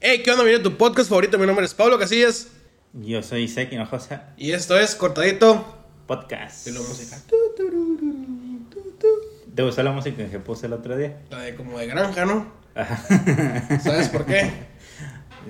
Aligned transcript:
Hey, 0.00 0.22
¿qué 0.24 0.30
onda? 0.30 0.44
Viene 0.44 0.60
tu 0.60 0.76
podcast 0.76 1.08
favorito. 1.08 1.38
Mi 1.38 1.46
nombre 1.46 1.64
es 1.64 1.74
Pablo 1.74 1.98
Casillas. 1.98 2.48
Yo 2.92 3.22
soy 3.22 3.42
Isaac 3.44 3.68
Hinojosa, 3.72 4.32
Y 4.36 4.52
esto 4.52 4.78
es 4.78 4.94
Cortadito 4.94 5.64
podcast. 6.06 6.64
de 6.66 6.72
la 6.72 6.80
música. 6.80 7.16
¿Te 9.54 9.62
gustó 9.62 9.82
la 9.82 9.92
música 9.92 10.26
que 10.28 10.38
puse 10.38 10.66
el 10.66 10.72
otro 10.72 10.96
día? 10.96 11.20
La 11.30 11.40
de 11.40 11.54
como 11.54 11.78
de 11.78 11.86
granja, 11.86 12.24
¿no? 12.24 12.50
Ajá. 12.74 13.78
¿Sabes 13.82 14.08
por 14.08 14.24
qué? 14.26 14.50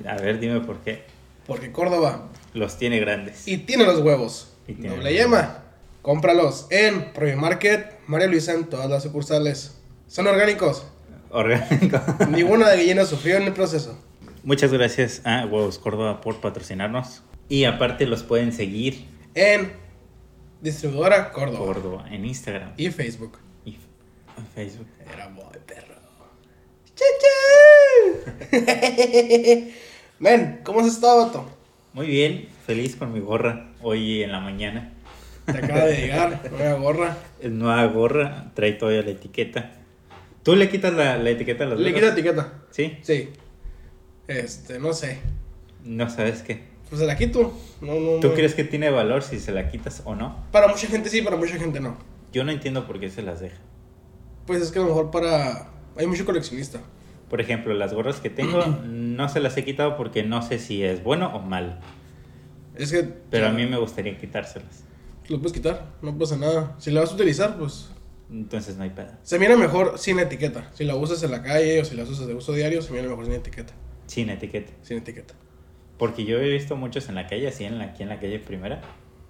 A 0.06 0.16
ver, 0.16 0.38
dime 0.40 0.60
por 0.60 0.80
qué. 0.80 1.04
Porque 1.46 1.72
Córdoba. 1.72 2.28
Los 2.54 2.76
tiene 2.76 2.98
grandes. 2.98 3.46
Y 3.46 3.58
tiene 3.58 3.84
los 3.84 4.00
huevos. 4.00 4.52
Y 4.66 4.74
tiene 4.74 4.96
Doble 4.96 5.10
los 5.12 5.20
yema. 5.20 5.64
Cómpralos 6.02 6.66
en 6.70 7.12
Prime 7.12 7.36
Market, 7.36 7.98
María 8.06 8.26
Luisa 8.26 8.52
en 8.54 8.64
todas 8.64 8.88
las 8.90 9.02
sucursales. 9.02 9.76
Son 10.08 10.26
orgánicos. 10.26 10.84
Orgánico. 11.30 12.00
Ninguna 12.30 12.68
de 12.70 12.78
gallina 12.78 13.04
sufrió 13.04 13.36
en 13.36 13.44
el 13.44 13.52
proceso. 13.52 13.96
Muchas 14.42 14.72
gracias 14.72 15.22
a 15.24 15.44
Huevos 15.46 15.78
Córdoba 15.78 16.20
por 16.20 16.40
patrocinarnos. 16.40 17.22
Y 17.48 17.64
aparte 17.64 18.06
los 18.06 18.22
pueden 18.22 18.52
seguir 18.52 19.06
En 19.34 19.72
Distribuidora 20.60 21.32
Córdoba. 21.32 21.58
Córdoba 21.66 22.04
en 22.10 22.24
Instagram 22.24 22.72
Y 22.76 22.90
Facebook. 22.90 23.38
y 23.64 23.76
Facebook. 24.54 24.86
Era 25.12 25.28
muy 25.28 25.44
perro. 25.66 25.94
¡Chichu! 26.94 28.30
Men, 30.18 30.60
¿cómo 30.64 30.80
has 30.80 30.86
estado, 30.88 31.26
vato? 31.26 31.48
Muy 31.92 32.06
bien, 32.06 32.48
feliz 32.66 32.94
con 32.96 33.12
mi 33.12 33.20
gorra 33.20 33.72
hoy 33.82 34.22
en 34.22 34.32
la 34.32 34.40
mañana. 34.40 34.92
Te 35.46 35.58
acaba 35.58 35.84
de 35.86 35.96
llegar, 35.96 36.50
nueva 36.52 36.74
gorra. 36.78 37.16
Nueva 37.42 37.84
gorra, 37.86 38.50
trae 38.54 38.72
todavía 38.72 39.02
la 39.02 39.10
etiqueta. 39.10 39.72
¿Tú 40.42 40.54
le 40.56 40.68
quitas 40.70 40.92
la, 40.94 41.16
la 41.16 41.30
etiqueta 41.30 41.64
a 41.64 41.68
las 41.68 41.78
Le 41.80 41.90
gorras? 41.92 42.10
quita 42.10 42.20
etiqueta. 42.20 42.52
¿Sí? 42.70 42.98
Sí. 43.02 43.30
Este, 44.30 44.78
no 44.78 44.92
sé. 44.92 45.18
No 45.84 46.08
sabes 46.08 46.42
qué. 46.42 46.62
Pues 46.88 47.00
se 47.00 47.06
la 47.06 47.16
quito. 47.16 47.52
No, 47.80 47.98
no, 47.98 48.20
¿Tú 48.20 48.28
no. 48.28 48.34
crees 48.34 48.54
que 48.54 48.62
tiene 48.62 48.88
valor 48.90 49.22
si 49.22 49.40
se 49.40 49.50
la 49.50 49.68
quitas 49.68 50.02
o 50.04 50.14
no? 50.14 50.44
Para 50.52 50.68
mucha 50.68 50.86
gente 50.86 51.08
sí, 51.08 51.20
para 51.20 51.36
mucha 51.36 51.56
gente 51.56 51.80
no. 51.80 51.96
Yo 52.32 52.44
no 52.44 52.52
entiendo 52.52 52.86
por 52.86 53.00
qué 53.00 53.10
se 53.10 53.22
las 53.22 53.40
deja. 53.40 53.58
Pues 54.46 54.62
es 54.62 54.70
que 54.70 54.78
a 54.78 54.82
lo 54.82 54.88
mejor 54.88 55.10
para. 55.10 55.70
Hay 55.96 56.06
mucho 56.06 56.24
coleccionista. 56.24 56.80
Por 57.28 57.40
ejemplo, 57.40 57.74
las 57.74 57.92
gorras 57.92 58.20
que 58.20 58.30
tengo 58.30 58.64
no 58.84 59.28
se 59.28 59.40
las 59.40 59.56
he 59.56 59.64
quitado 59.64 59.96
porque 59.96 60.22
no 60.22 60.42
sé 60.42 60.60
si 60.60 60.84
es 60.84 61.02
bueno 61.02 61.34
o 61.34 61.40
mal. 61.40 61.80
Es 62.76 62.92
que. 62.92 63.02
Pero 63.02 63.46
a 63.46 63.48
o 63.48 63.52
sea, 63.52 63.58
mí 63.64 63.68
me 63.68 63.78
gustaría 63.78 64.16
quitárselas. 64.16 64.84
Lo 65.28 65.38
puedes 65.38 65.52
quitar, 65.52 65.86
no 66.02 66.16
pasa 66.16 66.36
nada. 66.36 66.76
Si 66.78 66.92
la 66.92 67.00
vas 67.00 67.10
a 67.10 67.14
utilizar, 67.14 67.58
pues. 67.58 67.90
Entonces 68.30 68.76
no 68.76 68.84
hay 68.84 68.90
pedo. 68.90 69.10
Se 69.24 69.40
mira 69.40 69.56
mejor 69.56 69.98
sin 69.98 70.20
etiqueta. 70.20 70.70
Si 70.74 70.84
la 70.84 70.94
usas 70.94 71.20
en 71.24 71.32
la 71.32 71.42
calle 71.42 71.80
o 71.80 71.84
si 71.84 71.96
la 71.96 72.04
usas 72.04 72.28
de 72.28 72.34
uso 72.34 72.52
diario, 72.52 72.80
se 72.80 72.92
mira 72.92 73.08
mejor 73.08 73.24
sin 73.24 73.34
etiqueta. 73.34 73.72
Sin 74.10 74.28
etiqueta. 74.28 74.72
Sin 74.82 74.98
etiqueta. 74.98 75.34
Porque 75.98 76.24
yo 76.24 76.38
he 76.40 76.48
visto 76.48 76.74
muchos 76.76 77.08
en 77.08 77.14
la 77.14 77.26
calle, 77.28 77.46
así 77.46 77.64
en 77.64 77.78
la, 77.78 77.84
aquí 77.84 78.02
en 78.02 78.08
la 78.08 78.18
calle 78.18 78.38
primera, 78.40 78.80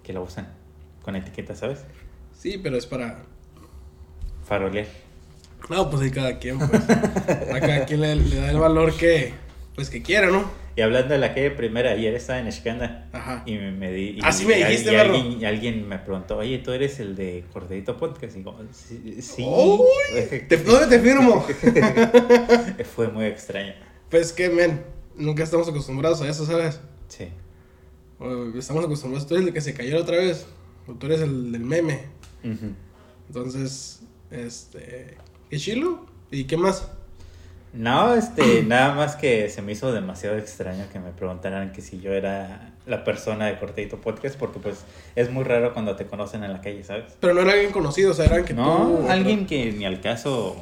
que 0.03 0.11
la 0.11 0.21
usan 0.21 0.47
con 1.03 1.15
etiqueta, 1.15 1.53
¿sabes? 1.55 1.85
Sí, 2.33 2.59
pero 2.61 2.77
es 2.77 2.87
para. 2.87 3.23
Farolear. 4.45 4.87
No, 5.69 5.89
pues 5.89 6.01
ahí 6.01 6.09
cada 6.11 6.39
quien, 6.39 6.57
pues. 6.57 6.71
A 6.89 7.59
cada 7.59 7.85
quien 7.85 8.01
le, 8.01 8.15
le 8.15 8.35
da 8.37 8.49
el 8.49 8.57
valor 8.57 8.95
que. 8.97 9.33
Pues 9.75 9.89
que 9.91 10.01
quiera, 10.01 10.27
¿no? 10.31 10.49
Y 10.75 10.81
hablando 10.81 11.09
de 11.13 11.19
la 11.19 11.33
calle 11.33 11.51
primera, 11.51 11.91
ayer 11.91 12.13
estaba 12.15 12.39
en 12.39 12.47
Escanda 12.47 13.09
Ajá. 13.11 13.43
y 13.45 13.55
me, 13.57 13.71
me 13.71 13.91
di. 13.91 14.03
y- 14.17 14.19
Ah, 14.23 14.31
sí 14.31 14.45
me 14.45 14.57
y- 14.57 14.63
dijiste, 14.63 14.91
y 14.91 14.95
perro. 14.95 15.13
alguien, 15.13 15.39
y 15.41 15.45
alguien 15.45 15.87
me 15.87 15.99
preguntó, 15.99 16.37
oye, 16.37 16.57
tú 16.59 16.71
eres 16.71 16.99
el 17.01 17.15
de 17.15 17.43
Cordedito 17.53 17.97
Podcast. 17.97 18.33
Y 18.35 18.39
digo, 18.39 18.57
sí. 18.71 19.21
sí. 19.21 19.43
¡Uy! 19.45 20.47
¿Dónde 20.65 20.87
te 20.87 20.99
firmo? 21.03 21.45
Fue 22.95 23.09
muy 23.09 23.25
extraño. 23.25 23.73
Pues 24.11 24.31
que, 24.33 24.49
men. 24.49 24.83
Nunca 25.15 25.43
estamos 25.43 25.67
acostumbrados 25.67 26.21
a 26.21 26.29
eso, 26.29 26.45
¿sabes? 26.45 26.79
Sí. 27.07 27.29
O 28.19 28.55
Estamos 28.57 28.85
acostumbrados. 28.85 29.27
Tú 29.27 29.33
eres 29.35 29.47
el 29.47 29.53
que 29.53 29.61
se 29.61 29.73
cayó 29.73 29.99
otra 29.99 30.17
vez. 30.17 30.45
O 30.87 30.93
tú 30.93 31.07
eres 31.07 31.21
el 31.21 31.51
del 31.51 31.61
meme. 31.63 32.01
Entonces, 33.27 34.01
este. 34.29 35.17
¿Qué 35.49 35.57
chilo? 35.57 36.05
¿Y 36.31 36.45
qué 36.45 36.57
más? 36.57 36.87
No, 37.73 38.13
este, 38.13 38.63
nada 38.67 38.93
más 38.95 39.15
que 39.15 39.49
se 39.49 39.61
me 39.61 39.71
hizo 39.73 39.91
demasiado 39.91 40.37
extraño 40.37 40.85
que 40.91 40.99
me 40.99 41.11
preguntaran 41.11 41.71
que 41.71 41.81
si 41.81 41.99
yo 41.99 42.13
era 42.13 42.73
la 42.85 43.03
persona 43.03 43.45
de 43.47 43.59
Cortadito 43.59 44.01
Podcast, 44.01 44.37
porque 44.37 44.59
pues 44.59 44.79
es 45.15 45.29
muy 45.31 45.43
raro 45.43 45.73
cuando 45.73 45.95
te 45.95 46.05
conocen 46.05 46.43
en 46.43 46.51
la 46.51 46.61
calle, 46.61 46.83
¿sabes? 46.83 47.13
Pero 47.19 47.33
no 47.33 47.41
era 47.41 47.53
alguien 47.53 47.71
conocido, 47.71 48.11
o 48.11 48.13
sea, 48.13 48.25
eran 48.25 48.43
que 48.43 48.53
No, 48.53 48.97
tú. 49.03 49.07
alguien 49.09 49.45
que 49.45 49.71
ni 49.71 49.85
al 49.85 50.01
caso 50.01 50.57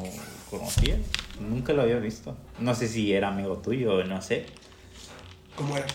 conocía, 0.50 0.97
nunca 1.39 1.73
lo 1.73 1.81
había 1.81 1.97
visto. 1.97 2.38
No 2.59 2.75
sé 2.75 2.88
si 2.88 3.13
era 3.13 3.29
amigo 3.29 3.57
tuyo, 3.57 4.03
no 4.03 4.22
sé. 4.22 4.45
¿Cómo 5.55 5.77
era? 5.77 5.88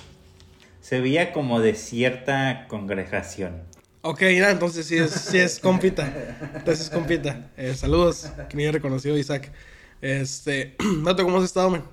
Se 0.81 1.01
veía 1.01 1.33
como 1.33 1.61
de 1.61 1.75
cierta 1.75 2.67
congregación. 2.69 3.63
Ok, 4.03 4.21
ya, 4.21 4.51
entonces 4.51 4.87
sí 4.87 4.99
es, 4.99 5.11
sí 5.11 5.39
es 5.39 5.59
compita. 5.59 6.13
Entonces 6.55 6.87
es 6.87 6.91
compita. 6.91 7.51
Eh, 7.57 7.75
saludos, 7.75 8.31
que 8.51 8.57
ni 8.57 8.65
he 8.65 8.73
reconocido 8.73 9.17
Isaac. 9.17 9.51
Este, 10.03 10.77
Nato, 11.03 11.25
¿cómo 11.25 11.39
has 11.39 11.45
estado, 11.45 11.71
man? 11.71 11.85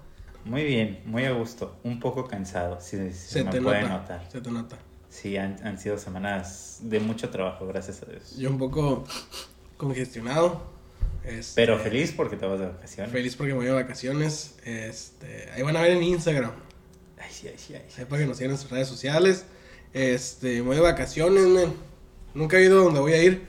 Muy 0.43 0.63
bien, 0.63 1.01
muy 1.05 1.23
a 1.25 1.31
gusto, 1.31 1.77
un 1.83 1.99
poco 1.99 2.27
cansado, 2.27 2.81
si 2.81 2.97
si 3.11 3.13
Se 3.13 3.43
me 3.43 3.51
te 3.51 3.61
puede 3.61 3.83
nota. 3.83 3.93
notar. 3.93 4.27
Se 4.31 4.41
te 4.41 4.51
nota. 4.51 4.77
Sí, 5.07 5.37
han, 5.37 5.55
han 5.65 5.77
sido 5.77 5.97
semanas 5.97 6.79
de 6.81 6.99
mucho 6.99 7.29
trabajo, 7.29 7.67
gracias 7.67 8.01
a 8.03 8.07
Dios. 8.07 8.35
Yo 8.37 8.49
un 8.49 8.57
poco 8.57 9.05
congestionado. 9.77 10.61
Este, 11.23 11.53
Pero 11.61 11.77
feliz 11.79 12.13
porque 12.15 12.35
te 12.35 12.45
vas 12.45 12.59
de 12.59 12.65
vacaciones. 12.67 13.11
Feliz 13.11 13.35
porque 13.35 13.51
me 13.53 13.57
voy 13.59 13.65
de 13.67 13.73
vacaciones. 13.73 14.55
Este, 14.65 15.49
ahí 15.53 15.61
van 15.61 15.75
a 15.77 15.81
ver 15.81 15.91
en 15.91 16.03
Instagram. 16.03 16.51
Ay, 17.19 17.29
sí, 17.31 17.47
ay, 17.47 17.55
sí, 17.57 17.75
ay, 17.75 17.83
sí. 17.87 18.01
Ahí 18.01 18.05
para 18.05 18.21
que 18.21 18.27
nos 18.27 18.37
sigan 18.37 18.51
en 18.53 18.57
sus 18.57 18.71
redes 18.71 18.87
sociales. 18.87 19.45
Este, 19.93 20.55
me 20.55 20.61
voy 20.61 20.75
de 20.77 20.81
vacaciones, 20.81 21.45
man. 21.45 21.73
Nunca 22.33 22.57
he 22.57 22.63
ido 22.63 22.83
donde 22.83 22.99
voy 22.99 23.13
a 23.13 23.21
ir. 23.23 23.45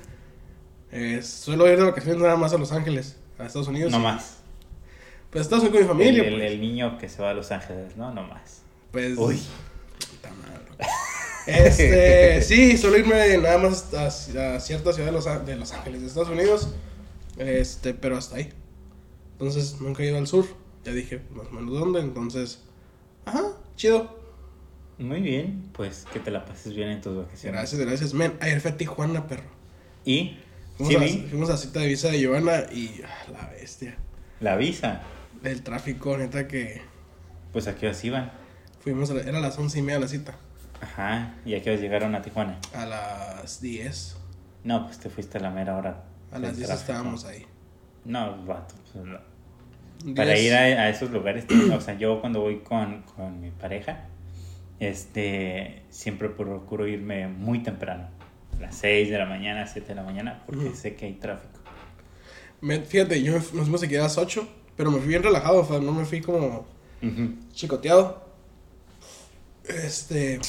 Eh, 0.91 1.22
suelo 1.22 1.66
ir 1.71 1.78
de 1.78 1.84
vacaciones 1.84 2.21
nada 2.21 2.37
más 2.37 2.53
a 2.53 2.59
Los 2.59 2.72
Ángeles, 2.72 3.16
a 3.38 3.47
Estados 3.47 3.69
Unidos. 3.69 3.91
No 3.91 3.99
más. 3.99 4.37
Pues 5.31 5.43
Estados 5.47 5.65
Unidos 5.65 5.87
con 5.87 5.97
mi 5.97 6.03
familia. 6.05 6.25
el- 6.25 6.34
pues. 6.38 6.50
el 6.53 6.61
niño 6.61 6.99
que 6.99 7.09
se 7.09 7.22
va 7.22 7.31
a 7.31 7.34
Los 7.34 7.50
Ángeles, 7.53 7.97
¿no? 7.97 8.12
No 8.12 8.22
más. 8.25 8.61
Pues, 8.91 9.16
Uy. 9.16 9.41
puta 10.11 10.31
madre. 10.34 10.91
Este, 11.47 12.43
sí, 12.47 12.77
suelo 12.77 12.99
irme 12.99 13.38
nada 13.38 13.56
más 13.56 13.93
a, 13.94 14.06
a 14.56 14.61
cierta 14.61 14.93
ciudad 14.93 15.06
de 15.06 15.12
los, 15.12 15.47
de 15.47 15.56
los 15.56 15.72
Ángeles, 15.72 16.03
de 16.03 16.06
Estados 16.09 16.28
Unidos. 16.28 16.69
Este, 17.38 17.94
pero 17.94 18.16
hasta 18.16 18.37
ahí. 18.37 18.53
Entonces, 19.32 19.81
nunca 19.81 20.03
he 20.03 20.06
ido 20.06 20.19
al 20.19 20.26
sur. 20.26 20.44
Ya 20.84 20.93
dije 20.93 21.20
más 21.34 21.47
o 21.48 21.50
menos 21.50 21.72
dónde. 21.78 22.00
Entonces, 22.00 22.62
ajá, 23.25 23.43
chido. 23.76 24.20
Muy 24.98 25.20
bien, 25.20 25.69
pues 25.72 26.06
que 26.12 26.20
te 26.20 26.31
la 26.31 26.44
pases 26.44 26.75
bien 26.75 26.88
en 26.91 27.00
tus 27.00 27.16
vacaciones. 27.16 27.59
Gracias, 27.59 27.81
gracias. 27.81 28.15
Men, 28.15 28.34
ayer 28.41 28.60
fui 28.60 28.70
a 28.70 28.76
Tijuana, 28.76 29.26
perro. 29.26 29.44
Y 30.04 30.37
Fuimos, 30.76 31.10
sí 31.10 31.25
a, 31.26 31.28
fuimos 31.31 31.50
a 31.50 31.56
cita 31.56 31.81
de 31.81 31.87
visa 31.88 32.09
de 32.09 32.20
Giovanna 32.20 32.65
y 32.72 33.00
ah, 33.04 33.31
la 33.32 33.49
bestia. 33.49 33.97
la 34.41 34.56
visa. 34.56 35.03
El 35.43 35.62
tráfico, 35.62 36.16
neta 36.16 36.47
que 36.47 36.82
Pues 37.53 37.66
a 37.66 37.75
qué 37.75 37.87
horas 37.87 38.04
iban. 38.04 38.32
fuimos, 38.81 39.10
a 39.10 39.14
la- 39.14 39.22
era 39.22 39.38
a 39.38 39.41
las 39.41 39.59
once 39.59 39.78
y 39.78 39.82
media 39.82 39.99
la 39.99 40.09
cita. 40.09 40.37
Ajá. 40.81 41.34
¿Y 41.44 41.54
a 41.54 41.62
qué 41.62 41.70
horas 41.70 41.81
llegaron 41.82 42.14
a 42.14 42.22
Tijuana? 42.22 42.59
A 42.75 42.87
las 42.87 43.60
10. 43.60 44.16
No, 44.64 44.87
pues 44.87 44.99
te 44.99 45.10
fuiste 45.10 45.38
a 45.38 45.41
la 45.41 45.50
mera 45.50 45.76
hora. 45.76 46.04
A 46.32 46.38
las 46.38 46.50
del 46.53 46.56
10 46.56 46.66
tráfico. 46.69 46.93
estábamos 46.93 47.25
ahí. 47.25 47.47
No, 48.04 48.44
vato. 48.44 48.75
pues, 48.93 49.04
no. 49.04 50.15
Para 50.15 50.32
10. 50.34 50.44
ir 50.47 50.54
a, 50.54 50.59
a 50.62 50.88
esos 50.88 51.10
lugares, 51.10 51.44
o 51.72 51.81
sea, 51.81 51.94
yo 51.94 52.20
cuando 52.20 52.41
voy 52.41 52.60
con, 52.60 53.03
con 53.03 53.41
mi 53.41 53.50
pareja, 53.50 54.06
este, 54.81 55.84
siempre 55.91 56.28
procuro 56.28 56.87
irme 56.88 57.28
muy 57.28 57.62
temprano. 57.62 58.09
A 58.59 58.60
las 58.62 58.75
6 58.76 59.10
de 59.10 59.19
la 59.19 59.26
mañana, 59.26 59.66
7 59.66 59.88
de 59.88 59.94
la 59.94 60.03
mañana, 60.03 60.43
porque 60.47 60.75
sé 60.75 60.94
que 60.97 61.06
hay 61.06 61.15
tráfico. 61.15 61.60
Me- 62.60 62.81
fíjate, 62.81 63.22
yo 63.22 63.32
nos 63.34 63.44
fuimos 63.47 63.82
aquí 63.82 63.94
a 63.97 64.03
las 64.03 64.19
8, 64.19 64.49
pero 64.76 64.91
me 64.91 64.99
fui 64.99 65.09
bien 65.09 65.22
relajado, 65.22 65.60
o 65.60 65.64
sea, 65.64 65.78
no 65.81 65.93
me 65.93 66.04
fui 66.04 66.20
como 66.20 66.66
chicoteado. 67.53 68.26
Este, 69.69 70.40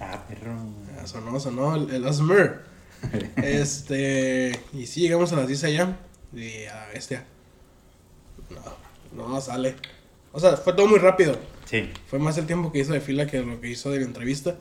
Ah, 0.00 0.24
perro. 0.28 0.52
ah, 1.00 1.06
sonó, 1.06 1.38
sonó 1.40 1.74
el, 1.76 1.90
el 1.90 2.06
Asmer. 2.06 2.62
Este, 3.36 4.58
y 4.72 4.86
sí, 4.86 5.02
llegamos 5.02 5.32
a 5.32 5.36
las 5.36 5.46
10 5.46 5.64
allá, 5.64 5.96
y 6.32 6.64
a 6.64 6.74
la 6.74 6.86
bestia. 6.88 7.24
No, 9.12 9.28
no 9.28 9.40
sale. 9.40 9.76
O 10.32 10.40
sea, 10.40 10.56
fue 10.56 10.72
todo 10.72 10.86
muy 10.86 10.98
rápido. 10.98 11.36
Sí. 11.64 11.90
Fue 12.06 12.18
más 12.18 12.36
el 12.38 12.46
tiempo 12.46 12.72
que 12.72 12.80
hizo 12.80 12.92
de 12.92 13.00
fila 13.00 13.26
que 13.26 13.40
lo 13.40 13.60
que 13.60 13.70
hizo 13.70 13.90
de 13.90 14.00
la 14.00 14.06
entrevista. 14.06 14.56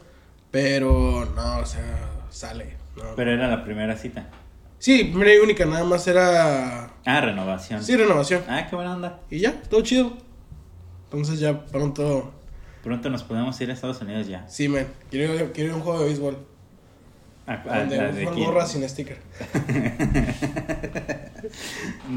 Pero 0.52 1.26
no, 1.36 1.58
o 1.58 1.66
sea, 1.66 2.12
sale. 2.30 2.78
No. 2.96 3.16
Pero 3.16 3.32
era 3.32 3.48
la 3.48 3.64
primera 3.64 3.98
cita. 3.98 4.30
Sí, 4.78 5.06
primera 5.06 5.34
y 5.34 5.38
única, 5.38 5.66
nada 5.66 5.84
más 5.84 6.08
era. 6.08 6.94
Ah, 7.06 7.22
renovación. 7.22 7.84
Sí, 7.84 7.96
renovación. 7.96 8.44
Ah, 8.48 8.68
qué 8.70 8.76
buena 8.76 8.94
onda. 8.94 9.22
Y 9.30 9.40
ya, 9.40 9.62
todo 9.64 9.82
chido. 9.82 10.14
Entonces 11.06 11.40
ya 11.40 11.66
pronto. 11.66 12.34
Pronto 12.84 13.10
nos 13.10 13.24
podemos 13.24 13.60
ir 13.62 13.70
a 13.70 13.74
Estados 13.74 14.02
Unidos 14.02 14.28
ya. 14.28 14.48
Sí, 14.50 14.68
man. 14.68 14.88
Quiero, 15.10 15.54
quiero 15.54 15.76
un 15.76 15.82
juego 15.82 16.00
de 16.00 16.06
béisbol. 16.06 16.38
¿A, 17.46 17.54
a- 17.54 17.80
donde 17.80 18.00
a- 18.00 18.12
de 18.12 18.26
gorras 18.26 18.72
sin 18.72 18.88
sticker. 18.88 19.18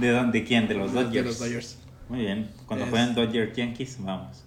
¿De 0.01 0.11
dónde? 0.11 0.41
¿De 0.41 0.45
quién? 0.45 0.69
De 0.69 0.75
los 0.75 0.93
Dodgers. 0.93 1.13
De 1.13 1.23
los 1.23 1.39
Dodgers. 1.39 1.79
Muy 2.09 2.21
bien. 2.21 2.51
Cuando 2.67 2.85
Es- 2.85 2.91
juegan 2.91 3.15
Dodgers 3.15 3.57
Yankees, 3.57 3.97
vamos. 4.01 4.45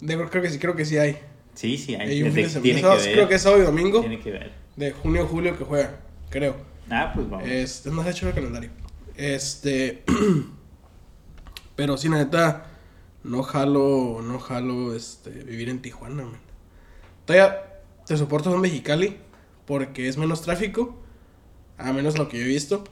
De, 0.00 0.16
creo 0.28 0.42
que 0.42 0.50
sí, 0.50 0.58
creo 0.58 0.74
que 0.76 0.84
sí 0.84 0.98
hay. 0.98 1.16
Sí, 1.54 1.78
sí, 1.78 1.94
hay. 1.94 2.08
Hay 2.10 2.22
un 2.22 2.32
tiene 2.34 2.48
que 2.82 2.86
ver. 2.86 3.12
creo 3.12 3.28
que 3.28 3.34
es 3.36 3.42
sábado 3.42 3.62
y 3.62 3.66
domingo. 3.66 4.00
Tiene 4.00 4.18
que 4.20 4.30
ver. 4.30 4.52
De 4.76 4.92
junio 4.92 5.26
julio 5.26 5.56
que 5.56 5.64
juegan, 5.64 5.92
creo. 6.28 6.56
Ah, 6.90 7.12
pues 7.14 7.28
vamos. 7.30 7.48
Este, 7.48 7.90
no 7.90 8.02
se 8.02 8.08
ha 8.08 8.12
hecho 8.12 8.28
el 8.28 8.34
calendario. 8.34 8.70
Este. 9.16 10.04
pero 11.76 11.96
sí, 11.96 12.08
neta. 12.08 12.66
No 13.24 13.42
jalo. 13.42 14.20
No 14.22 14.38
jalo 14.38 14.94
este, 14.94 15.30
vivir 15.30 15.68
en 15.70 15.80
Tijuana, 15.80 16.24
man. 16.24 16.40
Todavía 17.24 17.62
te 18.06 18.16
soporto 18.16 18.54
en 18.54 18.60
Mexicali. 18.60 19.16
Porque 19.66 20.08
es 20.08 20.16
menos 20.16 20.42
tráfico. 20.42 20.96
A 21.78 21.92
menos 21.92 22.18
lo 22.18 22.28
que 22.28 22.38
yo 22.38 22.44
he 22.44 22.48
visto. 22.48 22.84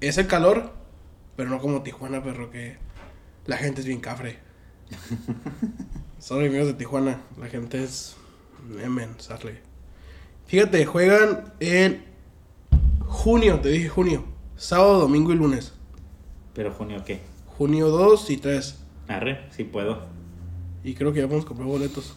Es 0.00 0.18
el 0.18 0.26
calor. 0.26 0.72
Pero 1.36 1.50
no 1.50 1.58
como 1.58 1.82
Tijuana, 1.82 2.22
perro, 2.22 2.50
que 2.50 2.76
la 3.46 3.56
gente 3.56 3.80
es 3.80 3.86
bien 3.86 4.00
cafre. 4.00 4.38
Son 6.18 6.44
amigos 6.44 6.66
de 6.66 6.74
Tijuana. 6.74 7.20
La 7.38 7.48
gente 7.48 7.82
es. 7.82 8.16
Emen, 8.82 9.14
Sarley. 9.18 9.58
Fíjate, 10.46 10.84
juegan 10.84 11.52
en 11.60 12.04
junio, 13.06 13.60
te 13.60 13.68
dije 13.68 13.88
junio. 13.88 14.24
Sábado, 14.56 14.98
domingo 15.00 15.32
y 15.32 15.36
lunes. 15.36 15.74
Pero 16.54 16.72
junio, 16.72 17.02
¿qué? 17.04 17.20
Junio 17.46 17.88
2 17.88 18.30
y 18.30 18.36
3. 18.38 18.78
Arre, 19.08 19.46
sí 19.50 19.64
puedo. 19.64 20.06
Y 20.82 20.94
creo 20.94 21.12
que 21.12 21.20
ya 21.20 21.26
podemos 21.26 21.44
comprar 21.44 21.68
boletos. 21.68 22.16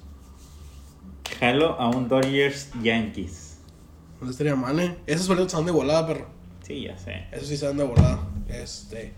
Jalo 1.39 1.79
a 1.79 1.89
un 1.89 2.07
Dodgers 2.07 2.69
Yankees. 2.81 3.50
No 4.21 4.29
estaría 4.29 4.55
mal, 4.55 4.79
eh. 4.79 4.97
Esos 5.07 5.27
boletos 5.27 5.47
están 5.47 5.65
de 5.65 5.71
volada, 5.71 6.07
perro. 6.07 6.27
Sí, 6.63 6.83
ya 6.83 6.97
sé. 6.97 7.25
Esos 7.31 7.47
sí 7.47 7.55
están 7.55 7.75
de 7.77 7.83
volada. 7.83 8.27
Este. 8.47 9.13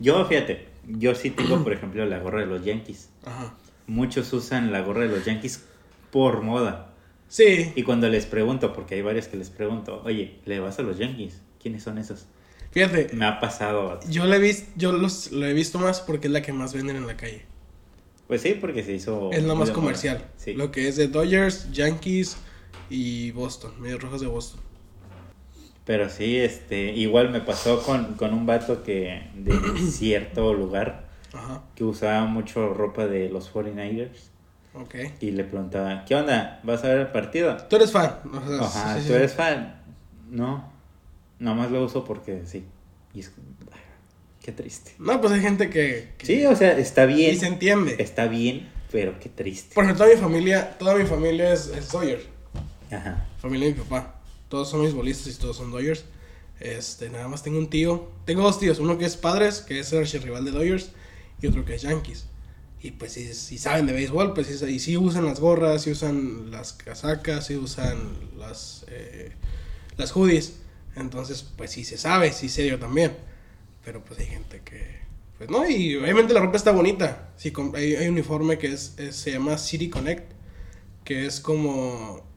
Yo, 0.00 0.24
fíjate, 0.24 0.66
yo 0.86 1.14
sí 1.14 1.30
tengo, 1.30 1.62
por 1.62 1.72
ejemplo, 1.72 2.04
la 2.06 2.18
gorra 2.18 2.40
de 2.40 2.46
los 2.46 2.64
Yankees. 2.64 3.10
Ajá. 3.24 3.54
Muchos 3.86 4.32
usan 4.32 4.72
la 4.72 4.80
gorra 4.80 5.02
de 5.02 5.08
los 5.08 5.24
Yankees 5.24 5.64
por 6.10 6.42
moda. 6.42 6.92
Sí. 7.28 7.72
Y 7.76 7.82
cuando 7.82 8.08
les 8.08 8.26
pregunto, 8.26 8.72
porque 8.72 8.94
hay 8.96 9.02
varios 9.02 9.28
que 9.28 9.36
les 9.36 9.50
pregunto, 9.50 10.02
oye, 10.04 10.38
¿le 10.46 10.58
vas 10.58 10.78
a 10.78 10.82
los 10.82 10.98
Yankees? 10.98 11.40
¿Quiénes 11.62 11.82
son 11.82 11.98
esos? 11.98 12.26
Fíjate, 12.70 13.10
Me 13.14 13.26
ha 13.26 13.40
pasado. 13.40 14.00
yo 14.08 14.24
lo 14.26 14.34
he 14.34 14.38
visto, 14.38 14.70
yo 14.76 14.92
los, 14.92 15.32
lo 15.32 15.44
he 15.44 15.52
visto 15.52 15.78
más 15.78 16.00
porque 16.00 16.28
es 16.28 16.32
la 16.32 16.40
que 16.40 16.52
más 16.52 16.72
venden 16.72 16.96
en 16.96 17.06
la 17.06 17.16
calle. 17.16 17.42
Pues 18.26 18.42
sí, 18.42 18.56
porque 18.60 18.84
se 18.84 18.92
hizo. 18.92 19.30
es 19.32 19.42
la 19.42 19.54
más 19.54 19.70
comercial. 19.70 20.24
Sí. 20.36 20.54
Lo 20.54 20.70
que 20.70 20.88
es 20.88 20.96
de 20.96 21.08
Dodgers, 21.08 21.70
Yankees 21.72 22.36
y 22.90 23.30
Boston. 23.30 23.72
Medios 23.80 24.02
rojos 24.02 24.20
de 24.20 24.26
Boston. 24.26 24.60
Pero 25.84 26.08
sí, 26.10 26.36
este, 26.38 26.92
igual 26.92 27.30
me 27.30 27.40
pasó 27.40 27.82
con, 27.82 28.14
con 28.14 28.34
un 28.34 28.46
vato 28.46 28.82
que 28.82 29.22
de 29.34 29.52
cierto 29.90 30.52
lugar 30.54 31.08
Ajá. 31.32 31.62
que 31.74 31.84
usaba 31.84 32.26
mucho 32.26 32.74
ropa 32.74 33.06
de 33.06 33.28
los 33.30 33.52
49ers 33.52 34.28
Ok. 34.74 34.94
y 35.20 35.30
le 35.32 35.42
preguntaba, 35.44 36.04
¿qué 36.04 36.14
onda? 36.14 36.60
¿Vas 36.62 36.84
a 36.84 36.88
ver 36.88 36.98
el 36.98 37.06
partido? 37.08 37.56
Tú 37.68 37.76
eres 37.76 37.90
fan. 37.90 38.18
o 38.32 38.46
sea, 38.46 38.60
Ajá, 38.60 38.94
sí, 38.96 39.00
¿tú 39.02 39.06
sí. 39.08 39.12
eres 39.14 39.34
fan? 39.34 39.82
No, 40.30 40.70
nomás 41.38 41.70
lo 41.72 41.82
uso 41.84 42.04
porque 42.04 42.42
sí. 42.44 42.64
Y 43.12 43.20
es, 43.20 43.32
qué 44.40 44.52
triste. 44.52 44.92
No, 45.00 45.20
pues 45.20 45.32
hay 45.32 45.40
gente 45.40 45.70
que. 45.70 46.12
que- 46.18 46.26
Sí, 46.26 46.46
o 46.46 46.54
sea, 46.54 46.78
está 46.78 47.04
bien. 47.06 47.34
Y 47.34 47.36
se 47.36 47.46
entiende. 47.48 47.96
Está 47.98 48.28
bien, 48.28 48.68
pero 48.92 49.18
qué 49.18 49.28
triste. 49.28 49.74
Por 49.74 49.82
ejemplo, 49.84 50.04
toda 50.04 50.14
mi 50.16 50.22
familia, 50.22 50.78
toda 50.78 50.94
mi 50.94 51.04
familia 51.04 51.52
es, 51.52 51.66
es 51.68 51.90
Dodgers. 51.90 52.22
Familia 53.40 53.68
de 53.68 53.74
mi 53.74 53.80
papá. 53.80 54.20
Todos 54.48 54.68
son 54.70 54.82
mis 54.82 54.94
bolistas 54.94 55.34
y 55.34 55.38
todos 55.38 55.56
son 55.56 55.70
Dodgers. 55.70 56.04
Este, 56.58 57.08
nada 57.10 57.28
más 57.28 57.42
tengo 57.42 57.58
un 57.58 57.70
tío. 57.70 58.10
Tengo 58.24 58.42
dos 58.42 58.58
tíos. 58.58 58.78
Uno 58.78 58.98
que 58.98 59.04
es 59.06 59.16
Padres, 59.16 59.60
que 59.60 59.78
es 59.80 59.92
el 59.92 60.00
archirrival 60.00 60.44
de 60.44 60.50
Dodgers. 60.50 60.90
Y 61.40 61.46
otro 61.46 61.64
que 61.64 61.74
es 61.74 61.82
Yankees. 61.82 62.26
Y 62.82 62.92
pues 62.92 63.12
si, 63.12 63.32
si 63.34 63.58
saben 63.58 63.86
de 63.86 63.92
béisbol, 63.92 64.34
pues 64.34 64.46
sí, 64.46 64.64
y 64.66 64.78
sí 64.80 64.96
usan 64.96 65.24
las 65.26 65.38
gorras, 65.40 65.82
sí 65.82 65.90
usan 65.90 66.50
las 66.50 66.72
casacas, 66.72 67.46
sí 67.46 67.56
usan 67.56 67.98
las, 68.38 68.86
eh, 68.88 69.32
las 69.96 70.12
hoodies. 70.12 70.54
Entonces, 70.96 71.42
pues 71.56 71.70
sí 71.72 71.84
se 71.84 71.98
sabe, 71.98 72.32
sí 72.32 72.48
sé 72.48 72.66
yo 72.66 72.78
también. 72.78 73.12
Pero 73.84 74.04
pues 74.04 74.20
hay 74.20 74.26
gente 74.26 74.60
que... 74.64 75.00
Pues 75.38 75.48
no, 75.50 75.66
y 75.68 75.96
obviamente 75.96 76.34
la 76.34 76.40
ropa 76.40 76.56
está 76.56 76.72
bonita. 76.72 77.30
Sí, 77.36 77.52
hay, 77.74 77.96
hay 77.96 78.06
un 78.08 78.12
uniforme 78.14 78.58
que 78.58 78.72
es- 78.72 78.94
se 79.10 79.32
llama 79.32 79.56
City 79.58 79.88
Connect. 79.88 80.29
Que 81.04 81.26
es 81.26 81.40
como... 81.40 82.24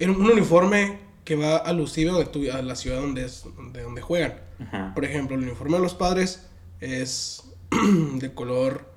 un 0.00 0.20
uniforme 0.30 0.98
que 1.24 1.36
va 1.36 1.56
alusivo 1.58 2.18
de 2.18 2.24
tu- 2.24 2.50
a 2.50 2.60
la 2.62 2.74
ciudad 2.74 3.00
donde, 3.00 3.24
es, 3.24 3.44
de 3.72 3.82
donde 3.82 4.00
juegan. 4.02 4.34
Ajá. 4.58 4.92
Por 4.94 5.04
ejemplo, 5.04 5.36
el 5.36 5.42
uniforme 5.44 5.76
de 5.76 5.82
los 5.82 5.94
padres 5.94 6.46
es 6.80 7.44
de 8.16 8.34
color 8.34 8.90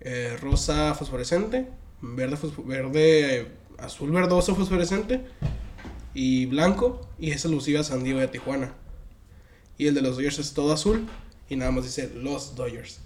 eh, 0.00 0.36
rosa 0.40 0.94
fosforescente, 0.94 1.68
verde, 2.00 2.36
fosfo- 2.36 2.64
verde 2.64 3.36
eh, 3.40 3.48
azul 3.78 4.10
verdoso 4.12 4.54
fosforescente 4.54 5.24
y 6.14 6.46
blanco. 6.46 7.08
Y 7.18 7.32
es 7.32 7.44
alusivo 7.44 7.80
a 7.80 7.84
San 7.84 8.04
Diego 8.04 8.20
de 8.20 8.28
Tijuana. 8.28 8.72
Y 9.78 9.88
el 9.88 9.94
de 9.94 10.02
los 10.02 10.16
Dodgers 10.16 10.38
es 10.38 10.54
todo 10.54 10.72
azul 10.72 11.08
y 11.48 11.56
nada 11.56 11.72
más 11.72 11.84
dice 11.84 12.12
los 12.14 12.54
Dodgers. 12.54 13.00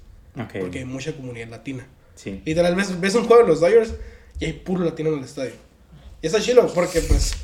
Porque 0.60 0.80
hay 0.80 0.84
mucha 0.84 1.16
comunidad 1.16 1.48
latina. 1.48 1.86
Sí. 2.16 2.42
Literal, 2.44 2.74
ves, 2.74 2.98
ves 3.00 3.14
un 3.14 3.24
juego 3.26 3.42
de 3.44 3.48
los 3.48 3.60
Dodgers 3.60 3.94
y 4.40 4.46
hay 4.46 4.52
puro 4.54 4.84
latino 4.84 5.10
en 5.10 5.18
el 5.18 5.24
estadio. 5.24 5.52
Y 6.20 6.26
está 6.26 6.40
chilo 6.40 6.66
porque, 6.74 7.00
pues, 7.02 7.34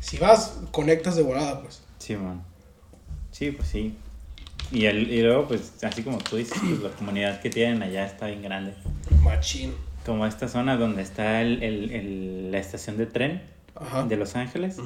si 0.00 0.18
vas, 0.18 0.58
conectas 0.72 1.14
de 1.16 1.22
volada, 1.22 1.60
pues. 1.62 1.82
Sí, 1.98 2.16
man. 2.16 2.42
Sí, 3.30 3.52
pues 3.52 3.68
sí. 3.68 3.94
Y, 4.72 4.86
el, 4.86 5.10
y 5.12 5.22
luego, 5.22 5.46
pues, 5.48 5.72
así 5.84 6.02
como 6.02 6.18
tú 6.18 6.36
dices, 6.36 6.58
pues 6.60 6.80
la 6.80 6.88
comunidad 6.90 7.40
que 7.40 7.50
tienen 7.50 7.82
allá 7.82 8.04
está 8.06 8.26
bien 8.26 8.42
grande. 8.42 8.74
Machín. 9.22 9.74
Como 10.04 10.26
esta 10.26 10.48
zona 10.48 10.76
donde 10.76 11.02
está 11.02 11.42
el, 11.42 11.62
el- 11.62 12.50
la 12.50 12.58
estación 12.58 12.96
de 12.96 13.06
tren 13.06 13.42
Ajá. 13.76 14.04
de 14.04 14.16
Los 14.16 14.34
Ángeles, 14.34 14.76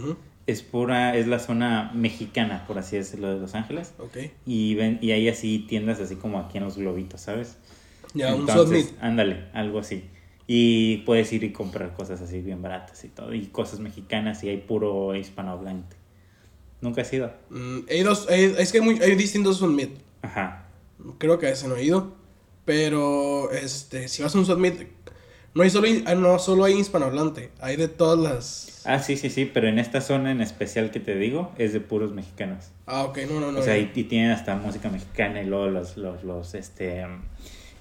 es 0.46 0.62
pura, 0.62 1.16
es 1.16 1.26
la 1.26 1.38
zona 1.38 1.90
mexicana, 1.94 2.64
por 2.66 2.78
así 2.78 2.96
decirlo, 2.96 3.32
de 3.32 3.40
Los 3.40 3.54
Ángeles. 3.54 3.94
Ok. 3.99 4.19
Y 4.44 4.75
ven, 4.75 4.99
y 5.00 5.12
hay 5.12 5.28
así 5.28 5.60
tiendas 5.69 6.00
así 6.00 6.16
como 6.16 6.38
aquí 6.38 6.58
en 6.58 6.64
los 6.64 6.76
globitos, 6.76 7.20
¿sabes? 7.22 7.56
Ya, 8.16 8.34
un 8.34 8.46
submit. 8.48 8.86
ándale, 9.00 9.44
algo 9.52 9.78
así. 9.78 10.04
Y 10.48 10.98
puedes 10.98 11.32
ir 11.32 11.42
y 11.44 11.52
comprar 11.52 11.92
cosas 11.94 12.20
así 12.20 12.40
bien 12.40 12.62
baratas 12.62 13.04
y 13.04 13.08
todo. 13.08 13.34
Y 13.34 13.46
cosas 13.46 13.80
mexicanas 13.80 14.42
y 14.44 14.48
hay 14.48 14.58
puro 14.58 15.14
hispanohablante. 15.14 15.96
Nunca 16.80 17.02
has 17.02 17.12
ido. 17.12 17.32
Mm, 17.50 17.78
hay 17.88 18.02
dos, 18.02 18.28
hay- 18.30 18.54
es 18.58 18.70
que 18.72 18.78
hay, 18.78 18.84
muy- 18.84 19.00
hay 19.00 19.14
distintos 19.16 19.56
submit. 19.58 19.90
Ajá. 20.22 20.68
Creo 21.18 21.38
que 21.38 21.46
a 21.46 21.50
ese 21.50 21.66
no 21.68 21.76
he 21.76 21.84
ido. 21.84 22.14
Pero, 22.64 23.50
este, 23.52 24.08
si 24.08 24.22
vas 24.22 24.34
a 24.34 24.38
un 24.38 24.44
submit, 24.46 24.74
no 25.54 25.62
hay 25.62 25.70
solo, 25.70 25.88
ah, 26.06 26.14
no 26.14 26.38
solo 26.38 26.64
hay 26.64 26.75
hispanohablante. 26.75 27.50
Hay 27.61 27.76
de 27.76 27.88
todas 27.88 28.18
las... 28.18 28.82
Ah, 28.87 28.99
sí, 29.00 29.16
sí, 29.16 29.30
sí, 29.30 29.46
pero 29.52 29.68
en 29.68 29.78
esta 29.78 30.00
zona 30.00 30.30
en 30.32 30.40
especial 30.40 30.90
que 30.90 31.00
te 31.00 31.16
digo 31.16 31.52
es 31.58 31.73
de 31.73 31.80
puros 31.80 32.12
mexicanos. 32.12 32.66
Ah, 32.87 33.04
ok, 33.04 33.18
no, 33.30 33.40
no, 33.40 33.52
no. 33.52 33.61
o 33.61 33.62
sea, 33.62 33.75
no. 33.75 33.80
y, 33.80 33.90
y 33.94 34.04
tienen 34.04 34.30
hasta 34.32 34.54
música 34.56 34.90
mexicana 34.90 35.42
y 35.42 35.46
luego 35.46 35.66
los, 35.68 35.96
los, 35.96 36.23
los 36.25 36.54
este, 36.54 37.04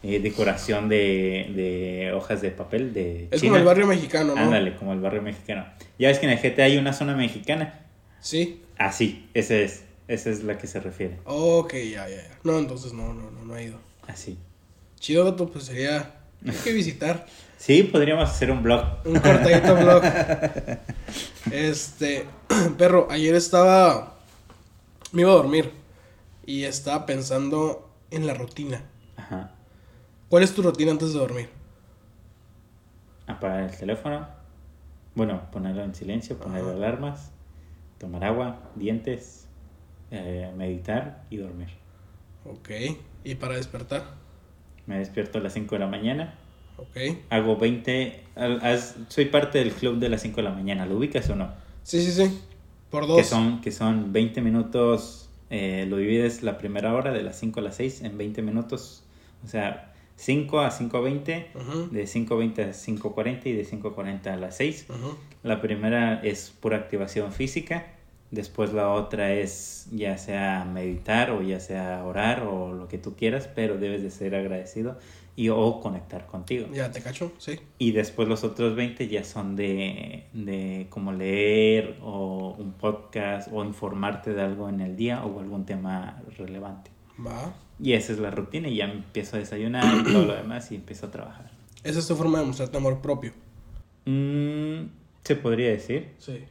eh, 0.07 0.19
decoración 0.19 0.87
de, 0.89 1.51
de 1.55 2.11
hojas 2.13 2.41
de 2.41 2.51
papel 2.51 2.93
de 2.93 3.27
Es 3.31 3.41
China. 3.41 3.51
como 3.53 3.57
el 3.59 3.65
barrio 3.65 3.87
mexicano, 3.87 4.35
¿no? 4.35 4.41
Ándale, 4.41 4.75
como 4.75 4.93
el 4.93 4.99
barrio 4.99 5.21
mexicano. 5.21 5.65
Ya 5.97 6.09
ves 6.09 6.19
que 6.19 6.25
en 6.25 6.31
el 6.33 6.39
GTA 6.39 6.65
hay 6.65 6.77
una 6.77 6.93
zona 6.93 7.15
mexicana. 7.15 7.79
Sí. 8.19 8.61
Ah, 8.77 8.91
sí, 8.91 9.27
esa 9.33 9.55
es, 9.55 9.83
esa 10.07 10.29
es 10.29 10.43
la 10.43 10.57
que 10.57 10.67
se 10.67 10.79
refiere. 10.79 11.17
Ok, 11.25 11.73
ya, 11.73 12.07
ya, 12.07 12.17
ya. 12.17 12.39
No, 12.43 12.59
entonces 12.59 12.93
no, 12.93 13.13
no, 13.13 13.31
no, 13.31 13.45
no 13.45 13.57
he 13.57 13.63
ido. 13.65 13.79
Así. 14.07 14.37
Chido, 14.99 15.25
vato, 15.25 15.47
pues 15.49 15.65
sería... 15.65 16.15
Hay 16.45 16.55
que 16.63 16.73
visitar. 16.73 17.25
Sí, 17.57 17.81
podríamos 17.83 18.29
hacer 18.29 18.51
un 18.51 18.61
blog. 18.61 18.83
Un 19.05 19.17
cortadito 19.19 19.75
vlog. 19.81 20.03
Este, 21.51 22.25
perro, 22.77 23.07
ayer 23.09 23.33
estaba. 23.33 24.17
Me 25.13 25.21
iba 25.21 25.31
a 25.31 25.35
dormir. 25.35 25.71
Y 26.45 26.65
estaba 26.65 27.05
pensando 27.05 27.89
en 28.11 28.27
la 28.27 28.33
rutina. 28.35 28.83
Ajá. 29.17 29.54
¿Cuál 30.29 30.43
es 30.43 30.53
tu 30.53 30.61
rutina 30.61 30.91
antes 30.91 31.13
de 31.13 31.19
dormir? 31.19 31.49
Apagar 33.27 33.63
el 33.63 33.77
teléfono. 33.77 34.27
Bueno, 35.15 35.41
ponerlo 35.51 35.83
en 35.83 35.95
silencio, 35.95 36.37
poner 36.37 36.61
Ajá. 36.61 36.71
alarmas, 36.71 37.31
tomar 37.99 38.23
agua, 38.25 38.59
dientes, 38.75 39.47
eh, 40.11 40.51
meditar 40.57 41.23
y 41.29 41.37
dormir. 41.37 41.69
Ok. 42.45 42.69
¿Y 43.23 43.35
para 43.35 43.55
despertar? 43.55 44.03
Me 44.85 44.99
despierto 44.99 45.37
a 45.39 45.41
las 45.41 45.53
5 45.53 45.75
de 45.75 45.79
la 45.79 45.87
mañana. 45.87 46.35
Ok. 46.77 47.17
Hago 47.29 47.55
20. 47.57 48.23
al- 48.35 48.59
haz- 48.61 48.95
soy 49.07 49.25
parte 49.25 49.59
del 49.59 49.71
club 49.71 49.97
de 49.97 50.09
las 50.09 50.21
5 50.21 50.37
de 50.37 50.43
la 50.43 50.51
mañana. 50.51 50.85
¿Lo 50.85 50.97
ubicas 50.97 51.29
o 51.29 51.35
no? 51.35 51.53
Sí, 51.83 52.01
sí, 52.03 52.11
sí. 52.11 52.39
Por 52.91 53.07
dos. 53.07 53.17
Que 53.17 53.23
son, 53.23 53.61
que 53.61 53.71
son 53.71 54.11
20 54.11 54.41
minutos. 54.41 55.21
eh, 55.51 55.85
lo 55.87 55.97
divides 55.97 56.41
la 56.41 56.57
primera 56.57 56.93
hora 56.93 57.11
de 57.13 57.21
las 57.21 57.37
5 57.39 57.59
a 57.59 57.63
las 57.63 57.75
6 57.75 58.01
en 58.01 58.17
20 58.17 58.41
minutos. 58.41 59.03
O 59.43 59.47
sea, 59.47 59.93
5 60.17 60.59
a 60.61 60.71
5.20. 60.71 61.47
Ujú, 61.55 61.89
De 61.91 62.03
5.20 62.05 62.69
a 62.69 62.73
5.40 62.73 63.45
y 63.47 63.51
de 63.53 63.65
5.40 63.65 64.27
a 64.27 64.37
las 64.37 64.57
6. 64.57 64.87
ujú. 64.89 65.15
La 65.43 65.61
primera 65.61 66.21
es 66.23 66.49
pura 66.59 66.77
activación 66.77 67.31
física. 67.31 67.87
Después 68.31 68.73
la 68.73 68.89
otra 68.89 69.33
es 69.33 69.87
ya 69.91 70.17
sea 70.17 70.65
meditar 70.65 71.29
o 71.31 71.41
ya 71.43 71.59
sea 71.59 72.03
orar 72.03 72.43
o 72.43 72.73
lo 72.73 72.87
que 72.87 72.97
tú 72.97 73.15
quieras, 73.15 73.47
pero 73.53 73.77
debes 73.77 74.01
de 74.01 74.09
ser 74.09 74.33
agradecido 74.35 74.97
y 75.35 75.49
o 75.49 75.79
conectar 75.79 76.25
contigo. 76.25 76.67
Ya 76.73 76.91
te 76.91 77.01
cacho, 77.01 77.31
sí. 77.37 77.59
Y 77.77 77.91
después 77.91 78.27
los 78.27 78.43
otros 78.43 78.75
20 78.75 79.07
ya 79.07 79.23
son 79.23 79.55
de, 79.55 80.25
de 80.33 80.87
como 80.89 81.11
leer 81.11 81.97
o 82.01 82.55
un 82.57 82.73
podcast 82.73 83.49
o 83.53 83.63
informarte 83.63 84.33
de 84.33 84.41
algo 84.41 84.69
en 84.69 84.79
el 84.81 84.95
día 84.95 85.23
o 85.23 85.39
algún 85.39 85.65
tema 85.65 86.21
relevante. 86.37 86.89
Va. 87.25 87.53
Y 87.79 87.93
esa 87.93 88.13
es 88.13 88.19
la 88.19 88.31
rutina 88.31 88.67
y 88.69 88.77
ya 88.77 88.85
empiezo 88.85 89.35
a 89.35 89.39
desayunar 89.39 89.83
y 89.99 90.03
todo 90.11 90.25
lo 90.25 90.35
demás 90.35 90.71
y 90.71 90.75
empiezo 90.75 91.07
a 91.07 91.11
trabajar. 91.11 91.51
Esa 91.83 91.99
es 91.99 92.07
tu 92.07 92.15
forma 92.15 92.39
de 92.39 92.45
mostrarte 92.45 92.77
amor 92.77 93.01
propio. 93.01 93.33
Mm, 94.05 94.85
Se 95.23 95.35
podría 95.35 95.69
decir. 95.71 96.13
Sí. 96.19 96.45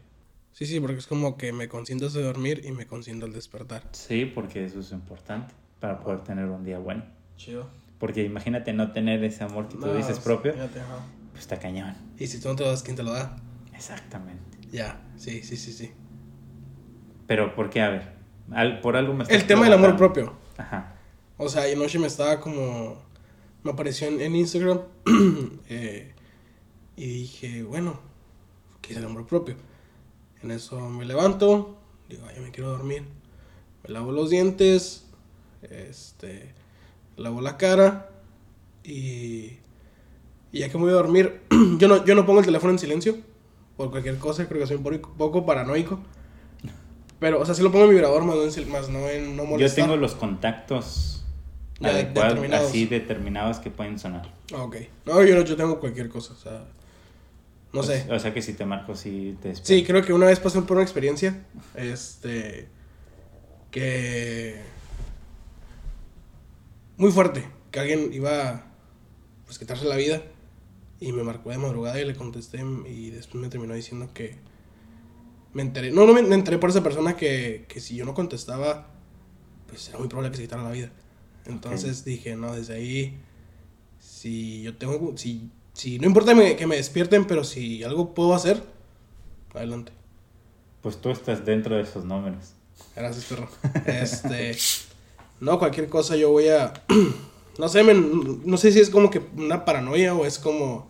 Sí, 0.53 0.67
sí, 0.67 0.79
porque 0.81 0.97
es 0.99 1.07
como 1.07 1.37
que 1.37 1.53
me 1.53 1.69
consiento 1.69 2.09
de 2.09 2.23
dormir 2.23 2.63
y 2.65 2.73
me 2.73 2.87
consiento 2.87 3.27
al 3.27 3.33
despertar. 3.33 3.83
Sí, 3.93 4.25
porque 4.27 4.65
eso 4.65 4.81
es 4.81 4.93
importante 4.93 5.53
para 5.81 5.99
poder 6.01 6.21
tener 6.21 6.45
un 6.47 6.65
día 6.65 6.79
bueno. 6.79 7.05
Chido. 7.37 7.69
Porque 7.99 8.23
imagínate 8.23 8.73
no 8.73 8.93
tener 8.93 9.25
ese 9.25 9.43
amor 9.45 9.69
que 9.69 9.77
tú 9.79 9.87
dices 9.93 10.19
propio, 10.21 10.53
pues 11.33 11.41
está 11.43 11.59
cañón. 11.59 11.95
Y 12.19 12.27
si 12.27 12.41
tú 12.41 12.49
no 12.49 12.57
te 12.57 12.63
lo 12.65 12.69
das, 12.71 12.83
¿quién 12.83 12.97
te 12.97 13.03
lo 13.03 13.13
da? 13.13 13.37
Exactamente. 13.75 14.59
Ya, 14.71 15.01
sí, 15.17 15.43
sí, 15.43 15.57
sí, 15.57 15.73
sí. 15.73 15.93
Pero, 17.27 17.55
¿por 17.55 17.71
qué? 17.71 17.81
A 17.81 17.89
ver, 17.91 18.13
al- 18.53 18.81
por 18.81 18.97
algo 18.97 19.15
me 19.15 19.25
El 19.25 19.47
tema 19.47 19.65
del 19.65 19.73
amor 19.73 19.97
propio. 19.97 20.35
Ajá. 20.59 20.94
O 21.45 21.49
sea, 21.49 21.65
anoche 21.71 21.99
me 21.99 22.07
estaba 22.07 22.41
como. 22.41 22.97
Me 23.63 23.71
apareció 23.73 24.09
en, 24.09 24.21
en 24.21 24.35
Instagram. 24.37 24.81
eh, 25.69 26.13
y 26.97 27.07
dije, 27.07 27.63
bueno, 27.63 27.99
¿qué 28.83 28.93
es 28.93 28.99
el 28.99 29.05
amor 29.05 29.27
propio? 29.27 29.57
En 30.43 30.51
eso 30.51 30.79
me 30.89 31.05
levanto. 31.05 31.77
Digo, 32.09 32.23
ya 32.35 32.41
me 32.41 32.51
quiero 32.51 32.71
dormir. 32.71 33.05
Me 33.87 33.93
lavo 33.93 34.13
los 34.13 34.31
dientes. 34.31 35.07
Este. 35.63 36.53
Lavo 37.17 37.41
la 37.41 37.57
cara. 37.57 38.11
Y. 38.83 39.59
Y 40.53 40.61
ya 40.61 40.69
que 40.69 40.77
me 40.79 40.85
voy 40.85 40.93
a 40.93 40.97
dormir. 40.97 41.41
yo, 41.79 41.89
no, 41.89 42.05
yo 42.05 42.15
no 42.15 42.27
pongo 42.27 42.41
el 42.41 42.47
teléfono 42.47 42.73
en 42.73 42.79
silencio. 42.79 43.17
Por 43.77 43.91
cualquier 43.91 44.19
cosa. 44.19 44.47
Creo 44.49 44.61
que 44.61 44.67
soy 44.67 44.77
un 44.77 44.83
poco- 44.83 45.15
poco 45.17 45.47
paranoico. 45.47 45.99
Pero, 47.19 47.41
o 47.41 47.47
sea, 47.47 47.55
sí 47.55 47.63
lo 47.63 47.73
pongo 47.73 47.85
en 47.87 47.91
vibrador, 47.93 48.23
más 48.25 48.37
no 48.37 48.43
en, 48.45 48.71
más 48.71 48.89
no 48.91 49.09
en 49.09 49.37
no 49.37 49.45
Yo 49.45 49.49
molestar. 49.49 49.85
tengo 49.87 49.97
los 49.97 50.15
contactos 50.15 51.24
Ya 51.85 51.95
determinados. 51.95 52.69
así 52.69 52.87
determinados 52.87 53.59
que 53.59 53.71
pueden 53.71 53.99
sonar. 53.99 54.31
Ah, 54.55 54.63
ok. 54.63 54.77
No, 55.07 55.23
yo, 55.25 55.43
yo 55.43 55.57
tengo 55.57 55.81
cualquier 55.81 56.09
cosa, 56.09 56.33
o 56.33 56.37
sea. 56.37 56.65
No 57.73 57.83
sé. 57.83 58.07
O 58.11 58.19
sea 58.19 58.33
que 58.33 58.41
si 58.41 58.53
te 58.55 58.65
marco, 58.65 58.95
sí 58.95 59.37
te 59.43 59.49
despierto. 59.49 59.67
Sí, 59.67 59.85
creo 59.85 60.03
que 60.05 60.13
una 60.13 60.27
vez 60.27 60.39
pasé 60.39 60.63
por 60.63 60.77
una 60.77 60.85
experiencia. 60.85 61.45
Este. 61.75 62.69
Que. 63.71 64.63
Muy 66.97 67.11
fuerte. 67.11 67.45
Que 67.73 67.81
alguien 67.81 68.13
iba. 68.13 68.49
a, 68.49 68.67
Pues 69.45 69.59
quitarse 69.59 69.85
la 69.87 69.97
vida. 69.97 70.23
Y 71.01 71.13
me 71.13 71.25
marcó 71.25 71.51
de 71.51 71.59
madrugada 71.59 72.01
y 72.01 72.05
le 72.05 72.15
contesté. 72.15 72.65
Y 72.89 73.11
después 73.11 73.43
me 73.43 73.49
terminó 73.49 73.75
diciendo 73.75 74.09
que. 74.15 74.37
Me 75.53 75.63
enteré. 75.63 75.91
No, 75.91 76.07
no 76.07 76.13
me, 76.15 76.23
me 76.23 76.37
enteré 76.37 76.59
por 76.59 76.71
esa 76.71 76.83
persona 76.83 77.17
que, 77.17 77.67
que 77.69 77.81
si 77.81 77.97
yo 77.97 78.05
no 78.05 78.15
contestaba. 78.15 78.87
Pues 79.67 79.89
era 79.89 79.99
muy 79.99 80.07
probable 80.07 80.31
que 80.31 80.37
se 80.37 80.43
quitara 80.45 80.63
la 80.63 80.71
vida. 80.71 80.91
Entonces 81.47 82.05
dije, 82.05 82.37
no, 82.37 82.55
desde 82.55 82.75
ahí. 82.75 83.19
Si 84.01 84.63
yo 84.63 84.77
tengo. 84.77 85.17
Si, 85.17 85.51
si 85.73 85.99
no 85.99 86.07
importa 86.07 86.35
me- 86.35 86.57
que 86.57 86.67
me 86.67 86.77
despierten, 86.77 87.27
pero 87.27 87.45
si 87.45 87.83
algo 87.83 88.15
puedo 88.15 88.35
hacer. 88.35 88.63
Adelante. 89.55 89.93
Pues 90.83 91.01
tú 91.01 91.11
estás 91.11 91.45
dentro 91.45 91.77
de 91.77 91.83
esos 91.83 92.05
números. 92.05 92.53
Gracias, 92.97 93.25
perro. 93.27 93.49
Este. 93.87 94.57
No, 95.41 95.59
cualquier 95.59 95.89
cosa 95.89 96.17
yo 96.17 96.31
voy 96.31 96.49
a. 96.49 96.73
No 97.57 97.69
sé, 97.69 97.85
men, 97.85 98.43
no 98.45 98.57
sé 98.57 98.73
si 98.73 98.81
es 98.81 98.91
como 98.91 99.11
que 99.13 99.23
una 99.37 99.65
paranoia 99.65 100.13
o 100.13 100.27
es 100.27 100.41
como. 100.41 100.89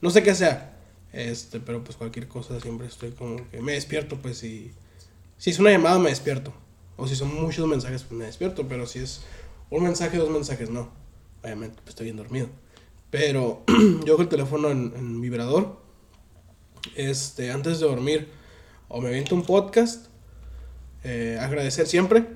No 0.00 0.08
sé 0.08 0.22
qué 0.22 0.34
sea. 0.34 0.78
Este, 1.12 1.60
pero 1.60 1.84
pues 1.84 1.98
cualquier 1.98 2.26
cosa 2.26 2.58
siempre 2.58 2.86
estoy 2.86 3.10
como 3.10 3.36
que 3.50 3.60
me 3.60 3.72
despierto, 3.72 4.16
pues 4.16 4.38
si. 4.38 4.72
Si 5.36 5.50
es 5.50 5.58
una 5.58 5.70
llamada, 5.70 5.98
me 5.98 6.08
despierto. 6.08 6.54
O 6.96 7.06
si 7.06 7.14
son 7.16 7.34
muchos 7.34 7.68
mensajes, 7.68 8.04
pues 8.04 8.18
me 8.18 8.24
despierto. 8.24 8.66
Pero 8.66 8.86
si 8.86 9.00
es 9.00 9.20
un 9.70 9.82
mensaje, 9.84 10.16
dos 10.18 10.30
mensajes, 10.30 10.70
no. 10.70 10.90
Obviamente, 11.42 11.76
pues 11.76 11.90
estoy 11.90 12.04
bien 12.06 12.16
dormido. 12.16 12.48
Pero 13.10 13.62
yo 14.06 14.16
con 14.16 14.24
el 14.24 14.28
teléfono 14.28 14.70
en, 14.70 15.20
vibrador. 15.20 15.80
Este, 16.96 17.50
antes 17.50 17.78
de 17.80 17.86
dormir, 17.86 18.28
o 18.88 19.00
me 19.00 19.08
aviento 19.08 19.34
un 19.34 19.42
podcast 19.44 20.06
eh, 21.04 21.38
agradecer 21.40 21.86
siempre. 21.86 22.26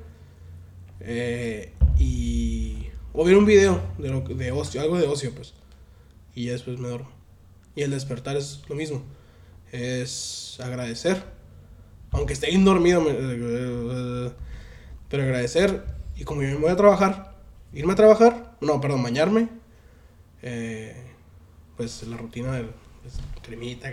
eh, 1.00 1.72
y. 1.98 2.86
O 3.12 3.24
ver 3.24 3.36
un 3.36 3.44
video 3.44 3.80
de, 3.98 4.08
lo, 4.08 4.20
de 4.22 4.50
ocio, 4.50 4.80
algo 4.80 4.98
de 4.98 5.06
ocio, 5.06 5.32
pues. 5.34 5.54
Y 6.34 6.46
después 6.46 6.78
me 6.80 6.88
duermo. 6.88 7.10
Y 7.76 7.82
el 7.82 7.90
despertar 7.92 8.36
es 8.36 8.62
lo 8.68 8.74
mismo. 8.74 9.02
Es 9.70 10.58
agradecer. 10.60 11.22
Aunque 12.10 12.32
esté 12.32 12.48
bien 12.48 12.64
dormido, 12.64 13.00
me- 13.00 13.12
eh, 13.16 14.32
pero 15.08 15.22
agradecer. 15.22 15.84
Y 16.16 16.24
como 16.24 16.42
yo 16.42 16.48
me 16.50 16.56
voy 16.56 16.70
a 16.70 16.76
trabajar, 16.76 17.34
irme 17.72 17.92
a 17.92 17.96
trabajar, 17.96 18.56
no, 18.60 18.80
perdón, 18.80 19.02
bañarme. 19.02 19.48
eh, 20.42 20.94
pues 21.76 22.02
la 22.06 22.16
rutina 22.16 22.52
del 22.52 22.70
pues, 23.02 23.14
cremita, 23.42 23.90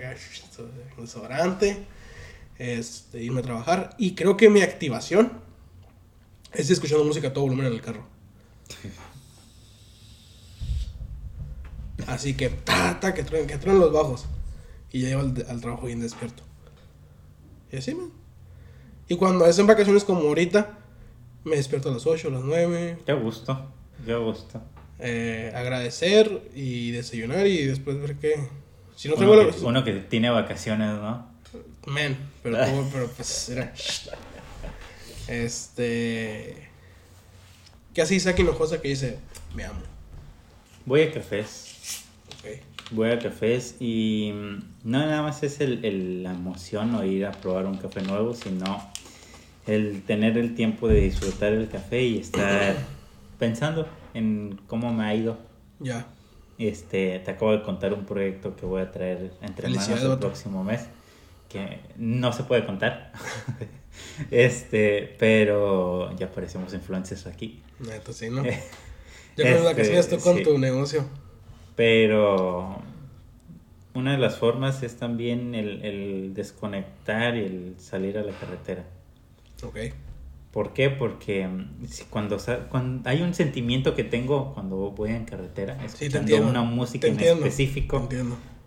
desodorante 0.98 1.86
este, 2.58 3.24
irme 3.24 3.40
a 3.40 3.44
trabajar. 3.44 3.96
Y 3.98 4.14
creo 4.16 4.38
que 4.38 4.50
mi 4.50 4.62
activación 4.62 5.32
es 6.54 6.70
escuchando 6.70 7.04
música 7.04 7.30
a 7.30 7.34
todo 7.34 7.46
volumen 7.46 7.68
en 7.68 7.74
el 7.74 7.82
carro. 7.82 8.06
Así 12.08 12.36
que, 12.36 12.50
ta, 12.50 13.00
ta, 13.00 13.14
que 13.14 13.24
truenen, 13.24 13.48
que 13.48 13.68
los 13.68 13.92
bajos. 13.94 14.26
Y 14.92 15.02
ya 15.02 15.10
llevo 15.10 15.22
al, 15.22 15.46
al 15.48 15.62
trabajo 15.62 15.86
bien 15.88 16.02
despierto. 16.02 16.44
Y 17.72 17.78
así, 17.78 17.96
man. 17.96 18.12
Y 19.08 19.16
cuando 19.16 19.46
es 19.46 19.58
en 19.60 19.68
vacaciones 19.68 20.04
como 20.04 20.22
ahorita, 20.22 20.78
me 21.44 21.56
despierto 21.56 21.90
a 21.90 21.94
las 21.94 22.06
8, 22.06 22.28
a 22.28 22.32
las 22.32 22.42
9. 22.44 22.98
Qué 23.06 23.14
gusto, 23.14 23.72
qué 24.06 24.16
gusto. 24.16 24.62
eh, 25.00 25.52
agradecer 25.56 26.50
y 26.54 26.92
desayunar 26.92 27.48
y 27.48 27.66
después 27.66 28.00
ver 28.00 28.16
qué. 28.18 28.36
Si 28.96 29.10
no 29.10 29.16
tengo 29.16 29.34
Uno 29.34 29.44
la- 29.44 29.52
que, 29.52 29.60
uno 29.62 29.84
que 29.84 29.94
tiene 29.94 30.30
vacaciones, 30.30 30.90
¿no? 30.94 31.28
Men, 31.88 32.18
pero, 32.44 32.58
como- 32.66 32.90
pero 32.92 33.08
pues 33.08 33.50
era. 33.50 33.74
Este. 35.28 36.68
Que 37.94 38.02
así 38.02 38.16
Isaac 38.16 38.40
Hinojosa 38.40 38.82
que 38.82 38.90
dice: 38.90 39.18
Me 39.56 39.66
amo. 39.66 39.80
Voy 40.86 41.02
a 41.02 41.12
cafés. 41.12 42.04
Ok. 42.40 42.92
Voy 42.92 43.10
a 43.12 43.20
cafés 43.20 43.76
y 43.80 44.32
mm, 44.34 44.64
no 44.84 45.00
nada 45.00 45.22
más 45.22 45.42
es 45.44 45.62
el, 45.62 45.84
el- 45.86 46.24
la 46.24 46.32
emoción 46.32 46.94
o 46.96 47.04
ir 47.06 47.26
a 47.26 47.32
probar 47.32 47.66
un 47.66 47.78
café 47.78 48.02
nuevo, 48.02 48.34
sino 48.34 48.91
el 49.68 50.04
tener 50.04 50.38
el 50.38 50.56
tiempo 50.56 50.88
de 50.88 51.02
disfrutar 51.02 51.54
el 51.54 51.68
café 51.70 52.02
y 52.02 52.20
estar 52.20 52.76
pensando 53.40 53.88
en 54.14 54.60
cómo 54.68 54.94
me 54.94 55.04
ha 55.06 55.16
ido. 55.16 55.38
Ya. 55.80 56.08
Este, 56.58 57.20
te 57.20 57.32
acabo 57.32 57.54
de 57.54 57.64
contar 57.64 57.94
un 57.94 58.06
proyecto 58.06 58.56
que 58.56 58.66
voy 58.66 58.82
a 58.82 58.92
traer 58.92 59.32
entre 59.42 59.68
manos 59.70 59.90
el 59.90 60.20
próximo 60.20 60.64
mes, 60.64 60.86
que 61.50 61.80
no 61.98 62.34
se 62.34 62.44
puede 62.44 62.66
contar. 62.66 63.12
este, 64.32 65.16
pero 65.18 66.16
ya 66.18 66.32
parecemos 66.32 66.74
influencers 66.74 67.26
aquí. 67.26 67.62
Neta, 67.80 68.14
sí, 68.14 68.30
¿no? 68.30 68.44
Ya 68.44 68.52
con 68.52 69.46
las 69.46 69.56
Este, 69.56 69.64
vacaciones 69.64 70.10
tú 70.10 70.20
con 70.20 70.38
sí. 70.38 70.44
tu 70.44 70.58
negocio. 70.60 71.06
Pero 71.76 72.80
una 73.94 74.12
de 74.12 74.18
las 74.18 74.38
formas 74.38 74.84
es 74.84 74.98
también 74.98 75.56
el, 75.56 75.84
el 75.84 76.34
desconectar 76.34 77.36
y 77.36 77.40
el 77.40 77.76
salir 77.80 78.18
a 78.18 78.24
la 78.24 78.34
carretera. 78.34 78.86
Ok. 79.64 79.78
¿Por 80.52 80.74
qué? 80.74 80.90
Porque 80.90 81.48
mm, 81.48 81.86
cuando, 82.10 82.38
hay 83.06 83.22
un 83.22 83.34
sentimiento 83.34 83.96
que 83.96 84.04
tengo 84.04 84.54
cuando 84.54 84.92
voy 84.92 85.12
en 85.12 85.26
carretera, 85.26 85.76
Sí, 85.76 85.80
te 85.80 85.86
escuchando 85.86 86.20
entiendo. 86.20 86.50
una 86.50 86.62
música 86.64 87.08
en 87.08 87.20
específico, 87.20 88.10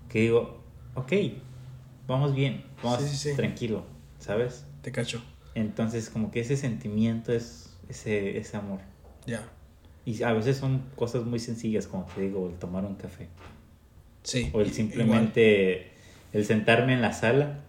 que 0.09 0.21
digo, 0.21 0.61
ok, 0.95 1.13
vamos 2.07 2.35
bien, 2.35 2.65
vamos 2.83 3.03
Sí, 3.03 3.09
sí, 3.09 3.31
sí. 3.31 3.37
tranquilo, 3.37 3.85
¿sabes? 4.19 4.65
Te 4.83 4.93
cacho. 4.93 5.23
Entonces 5.55 6.09
como 6.09 6.31
que 6.31 6.41
ese 6.41 6.57
sentimiento 6.57 7.33
es 7.33 7.77
ese, 7.89 8.39
ese 8.39 8.57
amor. 8.57 8.81
Ya. 9.27 9.47
Y 10.07 10.23
a 10.23 10.33
veces 10.33 10.57
son 10.57 10.83
cosas 10.97 11.25
muy 11.25 11.39
sencillas, 11.39 11.87
como 11.87 12.05
te 12.15 12.23
digo, 12.23 12.49
el 12.49 12.55
tomar 12.55 12.85
un 12.85 12.95
café. 12.95 13.29
Sí. 14.23 14.51
O 14.55 14.61
el 14.61 14.73
simplemente 14.73 15.93
el 16.33 16.45
sentarme 16.45 16.95
en 16.95 17.03
la 17.03 17.13
sala, 17.13 17.61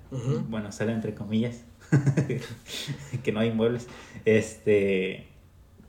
bueno, 0.49 0.71
sala 0.71 0.93
entre 0.93 1.13
comillas, 1.13 1.61
que 3.23 3.31
no 3.31 3.39
hay 3.39 3.51
muebles, 3.51 3.87
este, 4.25 5.27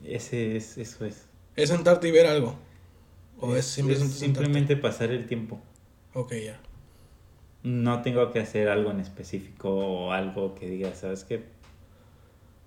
ese 0.05 0.57
es, 0.57 0.79
eso 0.79 1.05
es. 1.05 1.27
Es 1.57 1.69
sentarte 1.71 2.09
y 2.09 2.11
ver 2.11 2.27
algo. 2.27 2.57
O 3.41 3.55
es, 3.55 3.67
Es- 3.67 3.67
simplemente 3.67 4.13
es 4.13 4.19
sentarte? 4.19 4.45
simplemente 4.45 4.77
pasar 4.77 5.11
el 5.11 5.27
tiempo. 5.27 5.61
Ok, 6.15 6.33
ya. 6.35 6.59
No 7.63 8.03
tengo 8.03 8.31
que 8.33 8.39
hacer 8.41 8.69
algo 8.69 8.91
en 8.91 9.01
específico 9.01 9.71
o 9.75 10.13
algo 10.13 10.55
que 10.55 10.69
diga, 10.69 10.95
¿sabes 10.95 11.25
qué? 11.25 11.45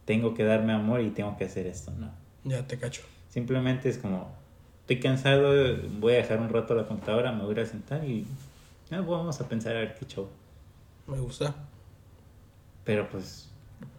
tengo 0.06 0.34
que 0.34 0.44
darme 0.44 0.74
amor 0.74 1.02
y 1.02 1.12
tengo 1.12 1.38
que 1.38 1.46
hacer 1.46 1.68
esto, 1.68 1.92
no. 1.92 2.12
Ya 2.44 2.66
te 2.66 2.80
cacho. 2.80 3.04
Simplemente 3.30 3.90
es 3.90 4.00
como, 4.00 4.36
estoy 4.82 5.00
cansado, 5.00 5.54
voy 6.00 6.14
a 6.14 6.18
dejar 6.18 6.40
un 6.40 6.50
rato 6.50 6.74
la 6.74 6.88
computadora, 6.88 7.32
me 7.32 7.44
voy 7.44 7.60
a 7.60 7.66
sentar 7.68 8.04
y 8.04 8.26
eh, 8.90 8.96
vamos 8.98 9.40
a 9.40 9.48
pensar 9.48 9.76
a 9.76 9.82
ver 9.82 9.96
qué 10.00 10.08
show. 10.08 10.28
Me 11.06 11.20
gusta. 11.20 11.54
Pero 12.84 13.10
pues 13.10 13.50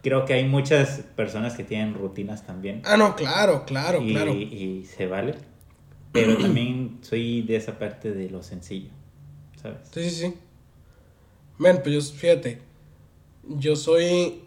creo 0.01 0.25
que 0.25 0.33
hay 0.33 0.47
muchas 0.47 1.01
personas 1.15 1.55
que 1.55 1.63
tienen 1.63 1.93
rutinas 1.93 2.45
también. 2.45 2.81
Ah, 2.85 2.97
no, 2.97 3.15
claro, 3.15 3.65
claro, 3.65 4.01
y, 4.01 4.11
claro. 4.11 4.33
y 4.33 4.85
se 4.85 5.07
vale. 5.07 5.35
Pero 6.11 6.37
también 6.37 6.99
soy 7.01 7.41
de 7.41 7.55
esa 7.55 7.79
parte 7.79 8.11
de 8.11 8.29
lo 8.29 8.43
sencillo, 8.43 8.89
¿sabes? 9.61 9.79
Sí, 9.93 10.09
sí, 10.09 10.09
sí. 10.09 10.33
Men, 11.57 11.79
pues 11.83 11.95
yo, 11.95 12.01
fíjate, 12.01 12.59
yo 13.47 13.75
soy 13.75 14.41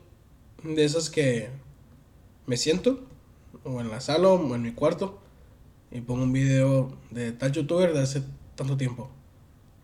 de 0.62 0.84
esas 0.84 1.08
que 1.08 1.48
me 2.46 2.56
siento, 2.56 3.04
o 3.64 3.80
en 3.80 3.88
la 3.88 4.00
sala, 4.00 4.28
o 4.28 4.54
en 4.54 4.62
mi 4.62 4.72
cuarto, 4.72 5.20
y 5.90 6.00
pongo 6.00 6.24
un 6.24 6.32
video 6.32 6.92
de 7.10 7.32
tal 7.32 7.52
youtuber 7.52 7.94
de 7.94 8.00
hace 8.00 8.22
tanto 8.56 8.76
tiempo. 8.76 9.10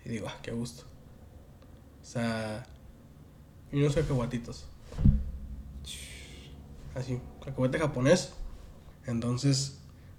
Y 0.04 0.11
digo, 0.11 0.26
ah, 0.28 0.37
qué 0.42 0.50
gusto. 0.50 0.85
O 2.02 2.04
sea, 2.04 2.66
y 3.72 3.80
unos 3.80 3.94
cacahuatitos. 3.94 4.66
Así, 6.94 7.18
cacahuate 7.44 7.78
japonés. 7.78 8.32
Entonces, 9.06 9.78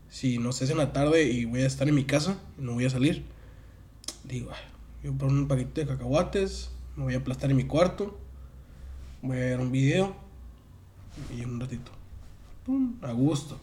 si 0.10 0.38
no 0.38 0.52
sé, 0.52 0.66
es 0.66 0.70
en 0.70 0.78
la 0.78 0.94
tarde 0.94 1.24
y 1.24 1.46
voy 1.46 1.62
a 1.62 1.68
estar 1.68 1.88
en 1.88 1.96
mi 1.96 2.06
casa, 2.06 2.40
no 2.58 2.74
voy 2.74 2.86
a 2.86 2.90
salir, 2.90 3.24
digo, 4.24 4.52
yo 5.04 5.14
pongo 5.14 5.34
un 5.34 5.48
paquete 5.48 5.82
de 5.82 5.88
cacahuates, 5.88 6.72
me 6.96 7.04
voy 7.04 7.14
a 7.14 7.18
aplastar 7.18 7.50
en 7.50 7.58
mi 7.58 7.66
cuarto, 7.66 8.20
voy 9.22 9.38
a 9.38 9.42
ver 9.42 9.60
un 9.60 9.72
video 9.72 10.16
y 11.36 11.44
un 11.44 11.60
ratito. 11.60 11.92
A 13.02 13.12
gusto. 13.12 13.60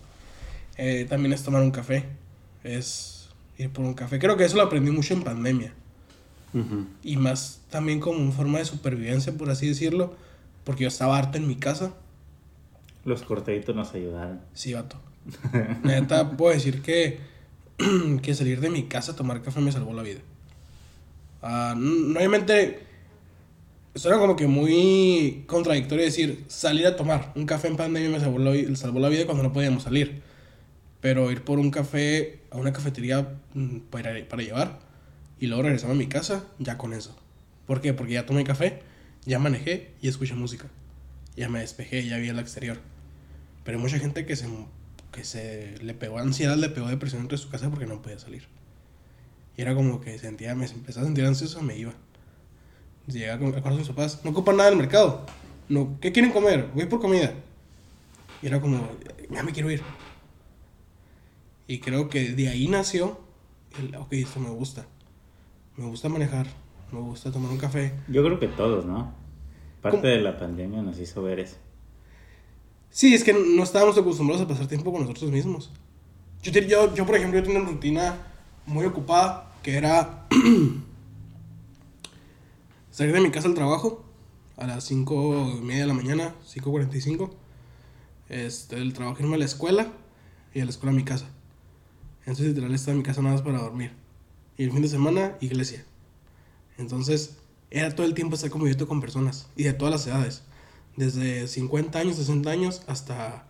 Eh, 0.76 1.07
también 1.09 1.33
es 1.33 1.42
tomar 1.42 1.62
un 1.62 1.71
café, 1.71 2.04
es 2.62 3.28
ir 3.57 3.71
por 3.71 3.85
un 3.85 3.95
café. 3.95 4.18
Creo 4.18 4.37
que 4.37 4.45
eso 4.45 4.57
lo 4.57 4.62
aprendí 4.62 4.90
mucho 4.90 5.14
en 5.14 5.23
pandemia. 5.23 5.75
Y 7.02 7.17
más 7.17 7.61
también 7.71 8.00
como 8.00 8.19
una 8.19 8.33
forma 8.33 8.59
de 8.59 8.64
supervivencia, 8.64 9.33
por 9.37 9.50
así 9.50 9.69
decirlo, 9.69 10.14
porque 10.64 10.83
yo 10.83 10.88
estaba 10.88 11.19
harto 11.19 11.38
en 11.38 11.47
mi 11.47 11.57
casa. 11.57 11.95
Los 13.05 13.23
cortaditos 13.23 13.75
nos 13.76 13.95
ayudaron. 13.95 14.40
Sí, 14.55 14.75
vato. 14.75 14.97
Neta, 15.83 16.37
puedo 16.37 16.55
decir 16.55 16.83
que, 16.83 17.21
que 18.23 18.35
salir 18.35 18.61
de 18.61 18.71
mi 18.71 18.85
casa 18.85 19.12
a 19.12 19.17
tomar 19.17 19.43
café 19.43 19.61
me 19.61 19.73
salvó 19.73 19.93
la 19.93 20.02
vida. 20.02 20.21
N- 21.43 22.17
obviamente, 22.17 22.81
suena 23.95 24.19
como 24.19 24.37
que 24.37 24.47
muy 24.47 25.45
contradictorio 25.47 26.05
decir 26.05 26.45
salir 26.49 26.87
a 26.87 26.97
tomar 26.97 27.33
un 27.37 27.47
café 27.47 27.69
en 27.69 27.76
pandemia 27.76 28.11
me 28.11 28.21
salvó 28.21 28.38
la, 28.38 28.76
salvó 28.76 28.99
la 29.00 29.09
vida 29.09 29.26
cuando 29.26 29.43
no 29.43 29.52
podíamos 29.52 29.83
salir. 29.85 30.23
Pero 31.00 31.31
ir 31.31 31.45
por 31.45 31.59
un 31.59 31.71
café 31.71 32.40
a 32.50 32.57
una 32.57 32.73
cafetería 32.73 33.37
mm, 33.55 33.78
para, 33.90 34.12
para 34.28 34.43
llevar 34.43 34.88
y 35.40 35.47
luego 35.47 35.62
regresar 35.62 35.90
a 35.90 35.95
mi 35.95 36.07
casa, 36.07 36.45
ya 36.59 36.78
con 36.78 36.92
eso. 36.92 37.16
¿Por 37.66 37.80
qué? 37.80 37.95
Porque 37.95 38.14
ya 38.14 38.26
tomé 38.26 38.45
café, 38.45 38.83
ya 39.25 39.38
manejé 39.38 39.92
y 40.00 40.09
escuché 40.09 40.35
música. 40.35 40.66
Ya 41.37 41.49
me 41.49 41.61
despejé, 41.61 42.07
ya 42.07 42.16
vi 42.16 42.28
el 42.28 42.38
exterior. 42.38 42.78
Pero 43.64 43.78
hay 43.78 43.83
mucha 43.83 43.99
gente 43.99 44.26
que 44.26 44.35
se, 44.37 44.49
que 45.12 45.25
se 45.25 45.78
le 45.83 45.95
pegó 45.95 46.18
ansiedad, 46.18 46.57
le 46.57 46.71
pegó 46.71 46.88
depresión 46.88 47.23
dentro 47.23 47.37
de 47.37 47.42
su 47.42 47.50
casa 47.50 47.71
porque 47.71 47.87
no 47.87 48.02
podía 48.02 48.18
salir. 48.18 48.49
Y 49.57 49.62
era 49.62 49.75
como 49.75 50.00
que 50.00 50.18
sentía, 50.18 50.54
me 50.54 50.66
empezaba 50.66 51.02
a 51.02 51.07
sentir 51.07 51.25
ansioso, 51.25 51.62
me 51.62 51.76
iba. 51.76 51.92
Llegaba 53.07 53.38
con 53.38 53.49
acuerdo 53.49 53.71
de 53.71 53.78
mis 53.78 53.88
papás, 53.88 54.21
no 54.25 54.30
ocupan 54.30 54.57
nada 54.57 54.71
del 54.71 54.78
mercado. 54.78 55.26
No, 55.68 55.99
¿Qué 56.00 56.12
quieren 56.12 56.33
comer? 56.33 56.71
Voy 56.75 56.87
por 56.87 57.00
comida. 57.00 57.35
Y 58.40 58.47
era 58.47 58.61
como, 58.61 58.88
ya 59.30 59.42
me 59.42 59.52
quiero 59.52 59.71
ir. 59.71 59.83
Y 61.66 61.80
creo 61.80 62.09
que 62.09 62.33
de 62.33 62.49
ahí 62.49 62.68
nació 62.68 63.21
el, 63.78 63.95
ok, 63.97 64.12
esto 64.14 64.40
me 64.40 64.50
gusta. 64.50 64.87
Me 65.79 65.87
gusta 65.87 66.09
manejar, 66.09 66.49
me 66.91 66.99
gusta 66.99 67.31
tomar 67.31 67.53
un 67.53 67.59
café. 67.59 67.95
Yo 68.09 68.25
creo 68.25 68.41
que 68.41 68.49
todos, 68.49 68.85
¿no? 68.85 69.12
Parte 69.81 69.99
¿Cómo? 69.99 70.09
de 70.09 70.21
la 70.21 70.37
pandemia 70.37 70.83
nos 70.83 70.99
hizo 70.99 71.23
ver 71.23 71.38
eso. 71.38 71.57
Sí, 72.91 73.14
es 73.14 73.23
que 73.23 73.33
no 73.33 73.62
estábamos 73.62 73.97
acostumbrados 73.97 74.45
a 74.45 74.49
pasar 74.49 74.67
tiempo 74.67 74.91
con 74.91 75.03
nosotros 75.03 75.31
mismos. 75.31 75.71
Yo, 76.43 76.51
yo, 76.51 76.95
yo 76.97 77.07
por 77.07 77.14
ejemplo, 77.14 77.38
yo 77.38 77.45
tenía 77.45 77.61
una 77.61 77.71
rutina 77.71 78.17
muy 78.67 78.87
ocupada 78.87 79.53
que 79.62 79.77
era 79.77 80.27
salir 82.91 83.14
de 83.14 83.21
mi 83.21 83.31
casa 83.31 83.47
al 83.47 83.55
trabajo 83.55 84.05
a 84.57 84.67
las 84.67 84.83
5 84.83 85.59
y 85.61 85.64
media 85.64 85.83
de 85.83 85.87
la 85.87 85.95
mañana, 85.95 86.35
5.45. 86.45 87.31
Este, 88.29 88.77
del 88.77 88.93
trabajo 88.95 89.23
irme 89.23 89.37
a 89.37 89.38
la 89.38 89.45
escuela 89.45 89.93
y 90.53 90.59
de 90.59 90.64
la 90.64 90.73
escuela 90.73 90.91
a 90.91 90.97
mi 90.97 91.05
casa. 91.05 91.27
Entonces, 92.23 92.49
literal, 92.49 92.75
estaba 92.75 92.93
en 92.93 92.99
mi 92.99 93.05
casa 93.05 93.23
nada 93.23 93.37
más 93.37 93.43
para 93.43 93.59
dormir. 93.59 94.08
Y 94.59 94.64
el 94.64 94.73
fin 94.73 94.83
de 94.83 94.88
semana, 94.88 95.37
iglesia. 95.40 95.85
Entonces, 96.77 97.37
era 97.71 97.94
todo 97.94 98.07
el 98.07 98.14
tiempo 98.14 98.35
estar 98.35 98.51
conviviendo 98.51 98.87
con 98.88 99.01
personas 99.01 99.49
y 99.57 99.62
de 99.62 99.73
todas 99.73 99.92
las 99.92 100.07
edades. 100.07 100.42
Desde 100.97 101.47
50 101.49 101.99
años, 101.99 102.16
60 102.16 102.51
años 102.51 102.83
hasta 102.87 103.47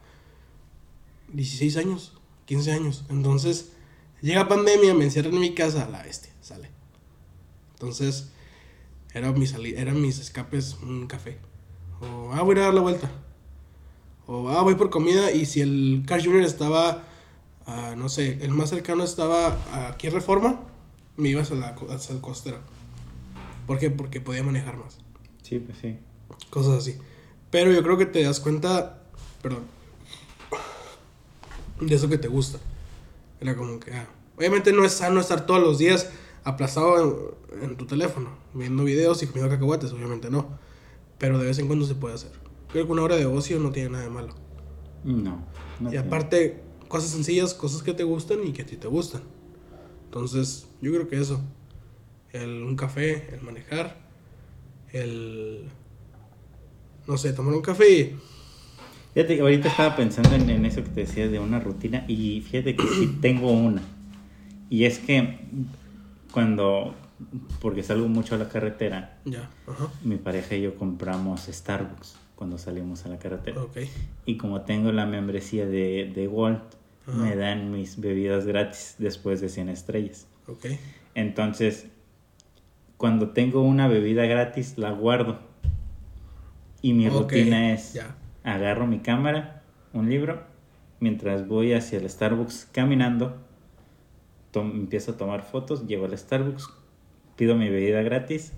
16 1.33 1.77
años, 1.79 2.13
15 2.47 2.73
años. 2.73 3.05
Entonces, 3.09 3.71
llega 4.21 4.49
pandemia, 4.49 4.95
me 4.95 5.05
encierran 5.05 5.35
en 5.35 5.41
mi 5.41 5.55
casa, 5.55 5.89
la 5.91 6.03
bestia, 6.03 6.33
sale. 6.41 6.71
Entonces, 7.73 8.31
era 9.15 9.33
mi 9.33 9.47
sali- 9.47 9.75
eran 9.77 10.01
mis 10.01 10.19
escapes 10.19 10.77
un 10.83 11.07
café. 11.07 11.39
O, 12.01 12.33
ah, 12.35 12.43
voy 12.43 12.57
a 12.59 12.63
dar 12.63 12.75
la 12.75 12.81
vuelta. 12.83 13.11
O, 14.27 14.51
ah, 14.51 14.63
voy 14.63 14.75
por 14.75 14.91
comida. 14.91 15.33
Y 15.33 15.47
si 15.47 15.61
el 15.63 16.05
Car 16.07 16.23
Junior 16.23 16.45
estaba, 16.45 17.05
ah, 17.67 17.95
no 17.97 18.09
sé, 18.11 18.39
el 18.43 18.51
más 18.51 18.69
cercano 18.71 19.05
estaba 19.05 19.89
aquí 19.89 20.07
en 20.09 20.13
Reforma, 20.13 20.61
me 21.19 21.29
ibas 21.29 21.51
a 21.51 21.57
la, 21.57 21.77
hacia 21.91 22.15
el 22.15 22.23
costero. 22.23 22.59
¿Por 23.67 23.79
qué? 23.79 23.91
Porque 23.91 24.21
podía 24.21 24.43
manejar 24.43 24.79
más. 24.79 24.99
Sí, 25.43 25.59
pues 25.59 25.77
sí. 25.79 25.99
Cosas 26.49 26.79
así. 26.79 26.97
Pero 27.51 27.73
yo 27.73 27.83
creo 27.83 27.99
que 27.99 28.07
te 28.07 28.23
das 28.23 28.41
cuenta, 28.41 29.03
perdón, 29.43 29.65
de 31.81 31.95
eso 31.95 32.09
que 32.09 32.19
te 32.19 32.29
gusta. 32.29 32.59
Era 33.41 33.57
como 33.57 33.81
que, 33.81 33.93
ah, 33.93 34.09
obviamente 34.37 34.73
no 34.73 34.85
es 34.85 34.93
sano 34.93 35.21
estar 35.21 35.45
todos 35.45 35.61
los 35.61 35.79
días 35.79 36.11
aplazado 36.45 37.37
en, 37.53 37.65
en 37.65 37.77
tu 37.77 37.87
teléfono, 37.87 38.31
viendo 38.55 38.85
videos 38.85 39.23
y 39.23 39.27
comiendo 39.27 39.51
cacahuates, 39.51 39.93
obviamente 39.93 40.31
no. 40.31 40.59
Pero 41.19 41.39
de 41.39 41.47
vez 41.47 41.59
en 41.59 41.67
cuando 41.67 41.85
se 41.85 41.97
puede 41.97 42.15
hacer. 42.15 42.31
Creo 42.71 42.87
que 42.87 42.93
una 42.93 43.03
hora 43.03 43.17
de 43.17 43.27
ocio 43.27 43.59
no 43.59 43.73
tiene 43.73 43.91
nada 43.91 44.05
de 44.05 44.11
malo. 44.11 44.35
No. 45.03 45.45
no 45.81 45.93
y 45.93 45.97
aparte, 45.97 46.63
cosas 46.87 47.11
sencillas, 47.11 47.55
cosas 47.55 47.83
que 47.83 47.93
te 47.93 48.05
gustan 48.05 48.47
y 48.47 48.53
que 48.53 48.63
a 48.63 48.67
ti 48.67 48.77
te 48.77 48.87
gustan. 48.87 49.23
Entonces, 50.09 50.67
yo 50.81 50.91
creo 50.91 51.07
que 51.07 51.21
eso. 51.21 51.39
El, 52.33 52.63
un 52.63 52.77
café, 52.77 53.29
el 53.35 53.43
manejar, 53.43 53.97
el... 54.93 55.65
No 57.07 57.19
sé, 57.19 57.35
tomar 57.35 57.53
un 57.55 57.61
café 57.63 57.91
y... 57.91 58.17
Fíjate, 59.13 59.41
ahorita 59.41 59.69
estaba 59.69 59.97
pensando 59.97 60.35
en, 60.35 60.49
en 60.49 60.65
eso 60.65 60.83
que 60.83 60.89
te 60.91 61.01
decía 61.01 61.29
de 61.29 61.39
una 61.39 61.61
rutina 61.61 62.05
y 62.09 62.41
fíjate 62.41 62.75
que 62.77 62.87
sí 62.87 63.19
tengo 63.21 63.51
una. 63.53 63.83
Y 64.71 64.85
es 64.85 64.99
que 64.99 65.41
cuando, 66.33 66.95
porque 67.61 67.83
salgo 67.83 68.09
mucho 68.09 68.35
a 68.35 68.39
la 68.39 68.49
carretera, 68.49 69.19
Ya, 69.27 69.51
ajá. 69.67 69.91
mi 70.05 70.17
pareja 70.17 70.55
y 70.57 70.63
yo 70.63 70.75
compramos 70.77 71.47
Starbucks 71.51 72.17
cuando 72.35 72.57
salimos 72.59 73.05
a 73.05 73.09
la 73.09 73.19
carretera. 73.19 73.61
Ok. 73.63 73.79
Y 74.25 74.37
como 74.39 74.61
tengo 74.63 74.91
la 74.93 75.05
membresía 75.07 75.67
de, 75.67 76.13
de 76.15 76.29
Walt, 76.29 76.63
Ajá. 77.09 77.17
me 77.17 77.37
dan 77.37 77.71
mis 77.71 77.99
bebidas 77.99 78.47
gratis 78.47 78.97
después 78.99 79.41
de 79.41 79.49
100 79.49 79.71
estrellas. 79.71 80.27
Ok. 80.47 80.67
Entonces, 81.15 81.87
cuando 82.97 83.31
tengo 83.31 83.63
una 83.63 83.89
bebida 83.89 84.27
gratis, 84.27 84.77
la 84.77 84.91
guardo. 84.91 85.41
Y 86.83 86.93
mi 86.93 87.09
rutina 87.09 87.73
es, 87.73 87.99
agarro 88.45 88.87
mi 88.87 89.01
cámara, 89.01 89.63
un 89.93 90.09
libro, 90.09 90.45
mientras 91.01 91.49
voy 91.49 91.73
hacia 91.73 91.99
el 91.99 92.09
Starbucks 92.09 92.69
caminando, 92.71 93.37
empiezo 94.55 95.13
a 95.13 95.17
tomar 95.17 95.43
fotos, 95.43 95.87
llego 95.87 96.05
al 96.05 96.17
Starbucks, 96.17 96.69
pido 97.37 97.57
mi 97.57 97.69
bebida 97.69 98.03
gratis 98.03 98.53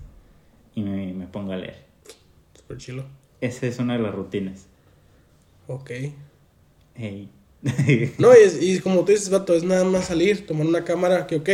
y 0.75 0.83
me, 0.83 1.13
me 1.13 1.27
pongo 1.27 1.53
a 1.53 1.57
leer. 1.57 1.85
Súper 2.53 2.77
chilo. 2.77 3.05
Esa 3.39 3.65
es 3.67 3.79
una 3.79 3.93
de 3.93 4.03
las 4.03 4.13
rutinas. 4.13 4.67
Ok. 5.67 5.91
Ey. 6.95 7.29
No, 8.17 8.31
y, 8.33 8.41
es- 8.43 8.61
y 8.61 8.79
como 8.79 9.03
tú 9.05 9.11
dices, 9.11 9.29
vato, 9.29 9.53
es 9.55 9.63
nada 9.63 9.83
más 9.83 10.05
salir, 10.05 10.45
tomar 10.45 10.65
una 10.67 10.83
cámara, 10.83 11.27
que 11.27 11.35
ok, 11.37 11.49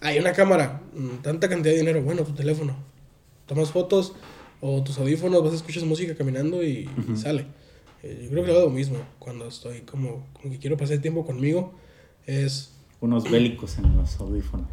hay 0.00 0.18
una 0.18 0.32
cámara, 0.32 0.80
mm, 0.94 1.22
tanta 1.22 1.48
cantidad 1.48 1.72
de 1.74 1.78
dinero, 1.80 2.02
bueno, 2.02 2.22
tu 2.24 2.32
teléfono, 2.32 2.74
tomas 3.46 3.70
fotos 3.70 4.14
o 4.60 4.82
tus 4.82 4.98
audífonos, 4.98 5.42
vas 5.42 5.52
a 5.52 5.56
escuchar 5.56 5.84
música 5.84 6.14
caminando 6.14 6.62
y, 6.64 6.88
y 7.12 7.16
sale. 7.16 7.46
Eh, 8.02 8.20
yo 8.24 8.30
creo 8.30 8.44
que 8.44 8.50
hago 8.50 8.60
lo 8.62 8.70
mismo 8.70 8.96
cuando 9.18 9.46
estoy 9.46 9.80
como, 9.82 10.26
como 10.32 10.52
que 10.52 10.58
quiero 10.58 10.76
pasar 10.76 10.98
tiempo 10.98 11.24
conmigo, 11.26 11.72
es 12.26 12.72
Unos 13.00 13.30
bélicos 13.30 13.78
en 13.78 13.96
los 13.96 14.18
audífonos. 14.20 14.68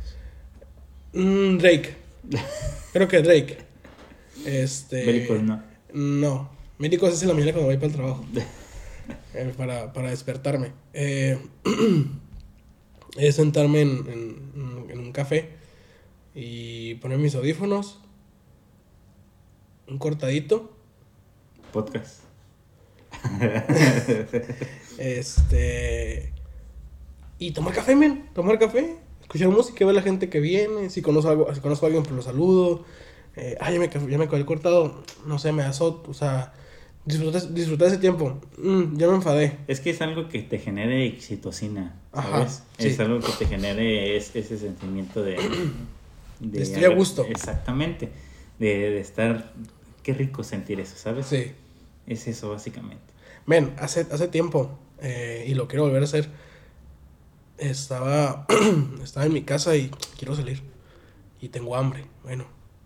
mm, 1.13 1.57
Drake, 1.57 1.95
creo 2.93 3.07
que 3.07 3.21
Drake. 3.21 3.57
Este, 4.45 5.05
Bélicos 5.05 5.41
no. 5.43 5.61
No, 5.93 6.49
médicos 6.77 7.13
es 7.13 7.21
en 7.23 7.27
la 7.27 7.33
mañana 7.33 7.51
cuando 7.51 7.67
voy 7.67 7.75
para 7.77 7.87
el 7.87 7.93
trabajo. 7.93 8.25
eh, 9.33 9.53
para, 9.57 9.93
para 9.93 10.09
despertarme. 10.09 10.71
Eh, 10.93 11.37
es 13.17 13.35
sentarme 13.35 13.81
en, 13.81 13.89
en- 14.07 14.85
en 14.89 14.99
un 14.99 15.11
café 15.11 15.49
y 16.35 16.95
poner 16.95 17.17
mis 17.17 17.35
audífonos, 17.35 17.99
un 19.87 19.97
cortadito, 19.97 20.71
Podcast. 21.71 22.21
este 24.97 26.33
y 27.37 27.51
tomar 27.51 27.73
café, 27.73 27.95
men, 27.95 28.29
tomar 28.33 28.59
café, 28.59 28.97
escuchar 29.21 29.49
música, 29.49 29.85
ver 29.85 29.95
la 29.95 30.01
gente 30.01 30.29
que 30.29 30.39
viene, 30.39 30.89
si 30.89 31.01
conozco 31.01 31.29
algo, 31.31 31.53
si 31.53 31.61
conozco 31.61 31.85
a 31.85 31.87
alguien 31.87 32.03
pues 32.03 32.15
lo 32.15 32.21
saludo. 32.21 32.83
Eh, 33.35 33.55
ah, 33.61 33.71
ya 33.71 33.79
me, 33.79 33.87
ya 33.89 34.17
me 34.17 34.27
quedé 34.27 34.45
cortado, 34.45 35.03
no 35.25 35.39
sé, 35.39 35.51
me 35.53 35.63
azot, 35.63 36.07
o 36.09 36.13
sea, 36.13 36.53
disfruté, 37.05 37.39
disfruté 37.51 37.87
ese 37.87 37.97
tiempo. 37.97 38.39
Mm, 38.57 38.97
ya 38.97 39.07
me 39.07 39.15
enfadé. 39.15 39.57
Es 39.67 39.79
que 39.79 39.89
es 39.91 40.01
algo 40.01 40.29
que 40.29 40.41
te 40.43 40.59
genere 40.59 41.11
oxitocina, 41.15 41.95
Ajá, 42.11 42.29
¿sabes? 42.31 42.63
sí. 42.77 42.87
Es 42.89 42.99
algo 42.99 43.19
que 43.19 43.31
te 43.33 43.45
genere 43.45 44.15
es- 44.17 44.35
ese 44.35 44.57
sentimiento 44.57 45.23
de... 45.23 45.37
De 46.39 46.61
estoy 46.61 46.85
a 46.85 46.89
gusto. 46.89 47.25
Exactamente. 47.25 48.09
De, 48.59 48.67
de 48.91 48.99
estar... 48.99 49.53
Qué 50.03 50.13
rico 50.13 50.43
sentir 50.43 50.79
eso, 50.79 50.95
¿sabes? 50.97 51.25
Sí. 51.27 51.51
Es 52.07 52.27
eso, 52.27 52.49
básicamente. 52.49 53.03
Men, 53.45 53.73
hace, 53.77 54.07
hace 54.11 54.27
tiempo, 54.27 54.79
eh, 55.01 55.45
y 55.47 55.53
lo 55.53 55.67
quiero 55.67 55.83
volver 55.83 56.01
a 56.01 56.05
hacer, 56.05 56.29
estaba, 57.57 58.45
estaba 59.03 59.25
en 59.25 59.33
mi 59.33 59.43
casa 59.43 59.75
y 59.75 59.91
quiero 60.17 60.35
salir. 60.35 60.61
Y 61.41 61.49
tengo 61.49 61.75
hambre. 61.75 62.05
Bueno, 62.23 62.45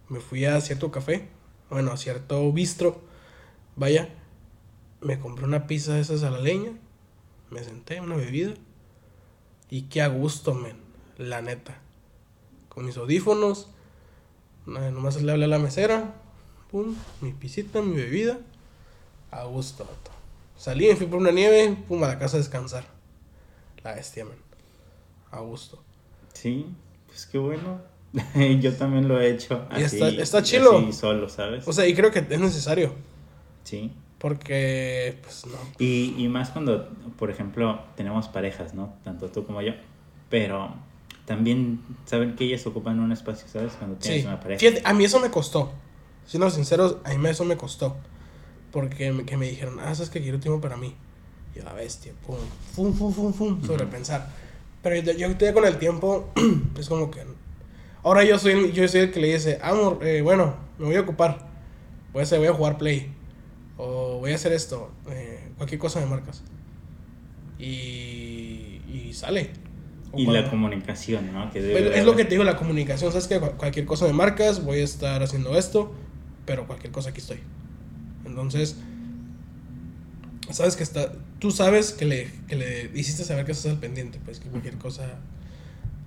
me 0.10 0.20
fui 0.20 0.46
a 0.46 0.60
cierto 0.62 0.92
café, 0.92 1.28
bueno, 1.70 1.92
a 1.92 1.98
cierto 1.98 2.52
bistro. 2.52 3.02
Vaya, 3.76 4.10
me 5.02 5.20
compré 5.20 5.46
una 5.46 5.68
pizza 5.68 5.94
de 5.94 6.02
esas 6.02 6.24
a 6.24 6.30
la 6.30 6.40
leña, 6.40 6.72
me 7.50 7.64
senté, 7.64 8.00
una 8.02 8.16
bebida. 8.16 8.54
Y 9.70 9.84
qué 9.84 10.02
a 10.02 10.08
gusto, 10.08 10.54
men, 10.54 10.78
la 11.18 11.42
neta. 11.42 11.80
Con 12.70 12.86
mis 12.86 12.98
audífonos, 12.98 13.70
nomás 14.66 15.22
le 15.22 15.32
hablé 15.32 15.46
a 15.46 15.48
la 15.50 15.60
mesera, 15.60 16.14
pum, 16.72 16.96
mi 17.22 17.32
pisita, 17.34 17.82
mi 17.82 17.96
bebida. 17.96 18.40
A 19.32 19.46
gusto. 19.46 19.88
Salí, 20.58 20.88
me 20.88 20.96
fui 20.96 21.08
por 21.08 21.20
una 21.20 21.32
nieve, 21.32 21.76
pum, 21.88 22.04
a 22.04 22.08
la 22.08 22.20
casa 22.20 22.38
a 22.38 22.40
descansar. 22.40 22.86
La 23.84 23.96
bestia, 23.96 24.26
man. 24.26 24.38
A 25.32 25.40
gusto. 25.40 25.84
Sí, 26.34 26.68
pues 27.08 27.26
qué 27.26 27.40
bueno. 27.40 27.82
Yo 28.62 28.76
también 28.76 29.08
lo 29.08 29.20
he 29.20 29.32
hecho. 29.32 29.68
Y 29.72 29.82
Así, 29.82 29.96
está- 29.96 30.10
está 30.22 30.44
chilo. 30.44 30.78
Así 30.78 30.94
solo, 30.94 31.28
¿sabes? 31.30 31.68
O 31.68 31.74
sea, 31.74 31.88
y 31.88 31.96
creo 31.96 32.12
que 32.12 32.20
es 32.20 32.40
necesario. 32.40 32.94
Sí. 33.64 33.92
Porque, 34.20 35.18
pues, 35.22 35.46
no. 35.48 35.58
Y, 35.80 36.16
y 36.18 36.30
más 36.30 36.50
cuando, 36.52 36.88
por 37.18 37.30
ejemplo, 37.30 37.82
tenemos 37.98 38.30
parejas, 38.30 38.74
¿no? 38.74 38.94
Tanto 39.04 39.28
tú 39.30 39.46
como 39.46 39.62
yo. 39.62 39.74
Pero 40.30 40.74
también 41.26 41.82
saben 42.06 42.36
que 42.38 42.46
ellas 42.46 42.66
ocupan 42.66 43.00
un 43.02 43.12
espacio, 43.12 43.48
¿sabes? 43.50 43.74
Cuando 43.74 43.98
tienes 43.98 44.22
Sí. 44.22 44.28
una 44.28 44.40
pareja. 44.40 44.60
Fíjate, 44.60 44.82
a 44.86 44.94
mí 44.94 45.04
eso 45.04 45.20
me 45.20 45.30
costó. 45.30 45.74
Siendo 46.26 46.50
sinceros, 46.50 46.98
a 47.04 47.14
mí 47.14 47.30
eso 47.30 47.44
me 47.44 47.58
costó. 47.58 47.98
Porque 48.72 49.12
me, 49.12 49.26
que 49.26 49.36
me 49.36 49.50
dijeron, 49.50 49.78
ah, 49.82 49.94
sabes 49.94 50.10
que 50.10 50.22
quiero 50.22 50.40
tiempo 50.40 50.62
para 50.62 50.78
mí. 50.78 50.96
Y 51.54 51.58
yo, 51.60 51.66
la 51.66 51.74
bestia, 51.74 52.14
pum, 52.26 52.38
pum, 52.76 52.98
pum, 52.98 53.14
pum, 53.14 53.34
pum, 53.34 53.62
sobrepensar. 53.66 54.30
Pero 54.82 54.96
yo, 55.12 55.12
yo 55.36 55.54
con 55.54 55.66
el 55.66 55.78
tiempo, 55.80 56.30
es 56.80 56.88
como 56.88 57.12
que. 57.12 57.26
Ahora 58.04 58.24
yo 58.24 58.40
soy, 58.40 58.54
el- 58.54 58.72
yo 58.72 58.88
soy 58.88 59.02
el 59.02 59.12
que 59.12 59.20
le 59.20 59.34
dice, 59.34 59.60
amor, 59.62 60.00
eh, 60.02 60.22
bueno, 60.22 60.56
me 60.80 60.86
voy 60.86 60.96
a 60.96 61.02
ocupar. 61.02 61.40
Voy 62.14 62.22
a, 62.22 62.24
hacer, 62.24 62.40
voy 62.40 62.48
a 62.48 62.54
jugar 62.54 62.78
play. 62.78 63.14
O 63.78 64.20
voy 64.20 64.32
a 64.32 64.36
hacer 64.36 64.52
esto. 64.54 64.92
eh, 65.10 65.50
cualquier 65.58 65.80
cosa 65.80 66.00
me 66.00 66.06
marcas. 66.06 66.44
Y, 67.60 68.82
y 68.92 69.12
sale. 69.14 69.52
O 70.12 70.20
Y 70.20 70.26
cuando- 70.26 70.42
la 70.44 70.50
comunicación, 70.50 71.34
¿no? 71.34 71.52
Que 71.52 71.62
debe 71.62 71.90
de 71.90 72.00
es 72.00 72.06
lo 72.06 72.16
que 72.16 72.24
te 72.26 72.32
digo, 72.32 72.44
la 72.44 72.56
comunicación. 72.56 73.12
Sabes 73.12 73.28
que 73.28 73.40
Cual- 73.40 73.54
cualquier 73.58 73.86
cosa 73.86 74.06
me 74.06 74.14
marcas, 74.14 74.64
voy 74.64 74.80
a 74.80 74.84
estar 74.84 75.24
haciendo 75.24 75.58
esto, 75.58 75.94
pero 76.46 76.68
cualquier 76.68 76.92
cosa 76.92 77.10
aquí 77.10 77.20
estoy. 77.22 77.40
Entonces, 78.26 78.78
sabes 80.52 80.76
que 80.76 80.84
está. 80.84 81.14
Tú 81.40 81.52
sabes 81.52 81.92
que 81.92 82.06
le, 82.06 82.32
que 82.48 82.56
le 82.56 82.92
hiciste 82.94 83.24
saber 83.24 83.46
que 83.46 83.52
estás 83.54 83.72
al 83.72 83.80
pendiente, 83.80 84.20
pues 84.24 84.40
que 84.40 84.50
cualquier 84.50 84.78
cosa 84.78 85.20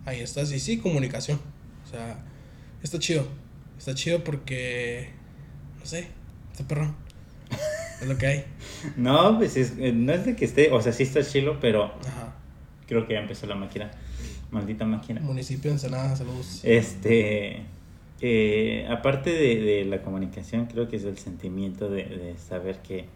ahí 0.04 0.20
estás. 0.20 0.52
Y 0.52 0.60
sí, 0.60 0.78
comunicación. 0.78 1.40
O 1.84 1.90
sea, 1.90 2.24
está 2.82 2.98
chido. 2.98 3.26
Está 3.78 3.94
chido 3.94 4.22
porque. 4.24 5.10
No 5.80 5.84
sé, 5.86 6.08
está 6.52 6.66
perrón. 6.66 6.94
Es 8.00 8.06
lo 8.08 8.16
que 8.18 8.26
hay. 8.26 8.44
No, 8.96 9.36
pues 9.38 9.56
es- 9.56 9.74
eh, 9.78 9.92
no 9.92 10.12
es 10.12 10.24
de 10.24 10.36
que 10.36 10.44
esté, 10.44 10.70
o 10.72 10.80
sea, 10.80 10.92
sí 10.92 11.02
está 11.04 11.22
chilo, 11.22 11.58
pero 11.60 11.84
Ajá. 11.84 12.34
creo 12.86 13.06
que 13.06 13.14
ya 13.14 13.20
empezó 13.20 13.46
la 13.46 13.54
máquina. 13.54 13.90
Maldita 14.50 14.84
máquina. 14.84 15.20
Municipio 15.20 15.70
Ensenada, 15.70 16.14
saludos. 16.16 16.60
Este, 16.62 17.62
eh, 18.20 18.86
aparte 18.90 19.30
de, 19.30 19.56
de 19.60 19.84
la 19.84 20.02
comunicación, 20.02 20.66
creo 20.66 20.88
que 20.88 20.96
es 20.96 21.04
el 21.04 21.18
sentimiento 21.18 21.88
de, 21.88 22.04
de 22.04 22.34
saber 22.38 22.78
que 22.78 23.06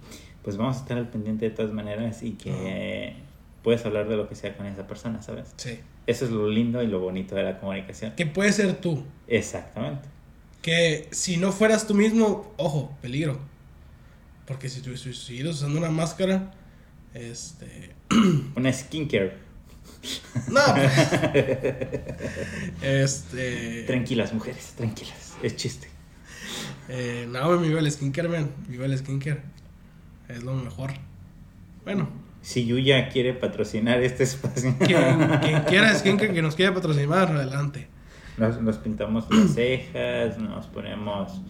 pues 0.43 0.57
vamos 0.57 0.77
a 0.77 0.81
estar 0.81 0.97
al 0.99 1.09
pendiente 1.09 1.49
de 1.49 1.55
todas 1.55 1.71
maneras 1.73 2.23
y 2.23 2.33
que 2.33 3.14
puedes 3.62 3.85
hablar 3.85 4.09
de 4.09 4.16
lo 4.16 4.27
que 4.29 4.35
sea 4.35 4.57
con 4.57 4.66
esa 4.66 4.87
persona, 4.87 5.21
¿sabes? 5.23 5.53
Sí. 5.57 5.79
Eso 6.07 6.25
es 6.25 6.31
lo 6.31 6.49
lindo 6.49 6.83
y 6.83 6.87
lo 6.87 6.99
bonito 6.99 7.35
de 7.35 7.43
la 7.45 7.61
comunicación. 7.61 8.12
Que 8.16 8.25
puede 8.27 8.51
ser 8.53 8.75
tú. 8.81 9.05
Exactamente. 9.29 10.09
Que 10.62 11.09
si 11.12 11.37
no 11.37 11.53
fueras 11.53 11.87
tú 11.87 11.95
mismo, 11.95 12.53
ojo, 12.57 12.97
peligro. 13.03 13.38
Porque 14.46 14.68
si 14.68 14.81
tú 14.81 14.96
si 14.96 15.12
siguieras 15.12 15.57
usando 15.57 15.79
una 15.79 15.90
máscara, 15.90 16.53
este. 17.14 17.94
Una 18.57 18.72
skincare. 18.72 19.50
No, 20.48 20.61
pues. 20.74 20.92
Este. 22.83 23.85
Tranquilas, 23.85 24.33
mujeres, 24.33 24.74
tranquilas. 24.76 25.37
Es 25.42 25.57
chiste. 25.57 25.88
Eh, 26.88 27.26
no, 27.29 27.50
me 27.59 27.68
viva 27.68 27.81
el 27.81 27.90
skincare, 27.90 28.29
man. 28.29 28.50
Viva 28.68 28.87
el 28.87 28.96
skincare. 28.96 29.42
Es 30.29 30.42
lo 30.42 30.55
mejor. 30.55 30.92
Bueno, 31.85 32.09
Si 32.42 32.64
Yuya 32.66 33.09
quiere 33.09 33.35
patrocinar 33.35 34.03
este 34.03 34.24
espacio, 34.24 34.74
quien, 34.79 35.38
quien 35.40 35.62
quiera 35.68 35.94
skincare 35.94 36.33
que 36.33 36.42
nos 36.42 36.55
quiera 36.55 36.74
patrocinar, 36.74 37.31
adelante. 37.33 37.88
nos, 38.37 38.61
nos 38.61 38.79
pintamos 38.79 39.26
las 39.31 39.55
cejas, 39.55 40.38
nos 40.38 40.66
ponemos 40.66 41.40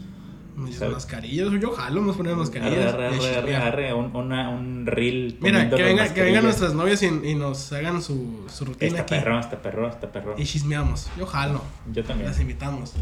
¿Sabes? 0.73 0.95
mascarillas, 0.95 1.49
yo 1.61 1.73
jalo, 1.73 2.01
nos 2.03 2.17
ponemos 2.17 2.39
mascarillas. 2.39 2.95
Arre, 2.95 3.07
arre, 3.09 3.37
arre, 3.37 3.57
arre, 3.57 3.95
un, 3.95 4.15
una, 4.15 4.49
un 4.51 4.87
reel. 4.87 5.39
Mira, 5.41 5.69
que, 5.71 5.83
venga, 5.83 6.13
que 6.13 6.23
vengan 6.23 6.45
nuestras 6.45 6.75
novias 6.75 7.03
y, 7.03 7.07
y 7.07 7.35
nos 7.35 7.73
hagan 7.73 8.03
su, 8.03 8.47
su 8.53 8.65
rutina 8.65 8.89
Está 8.89 9.03
aquí. 9.03 9.15
perro, 9.15 9.41
está 9.41 9.63
perro, 9.63 9.89
está 9.89 10.13
perro. 10.13 10.35
Y 10.39 10.45
chismeamos. 10.45 11.09
Yo 11.19 11.27
jalo. 11.27 11.63
Yo 11.93 12.05
también. 12.05 12.31
Las 12.31 12.41
invitamos. 12.41 12.93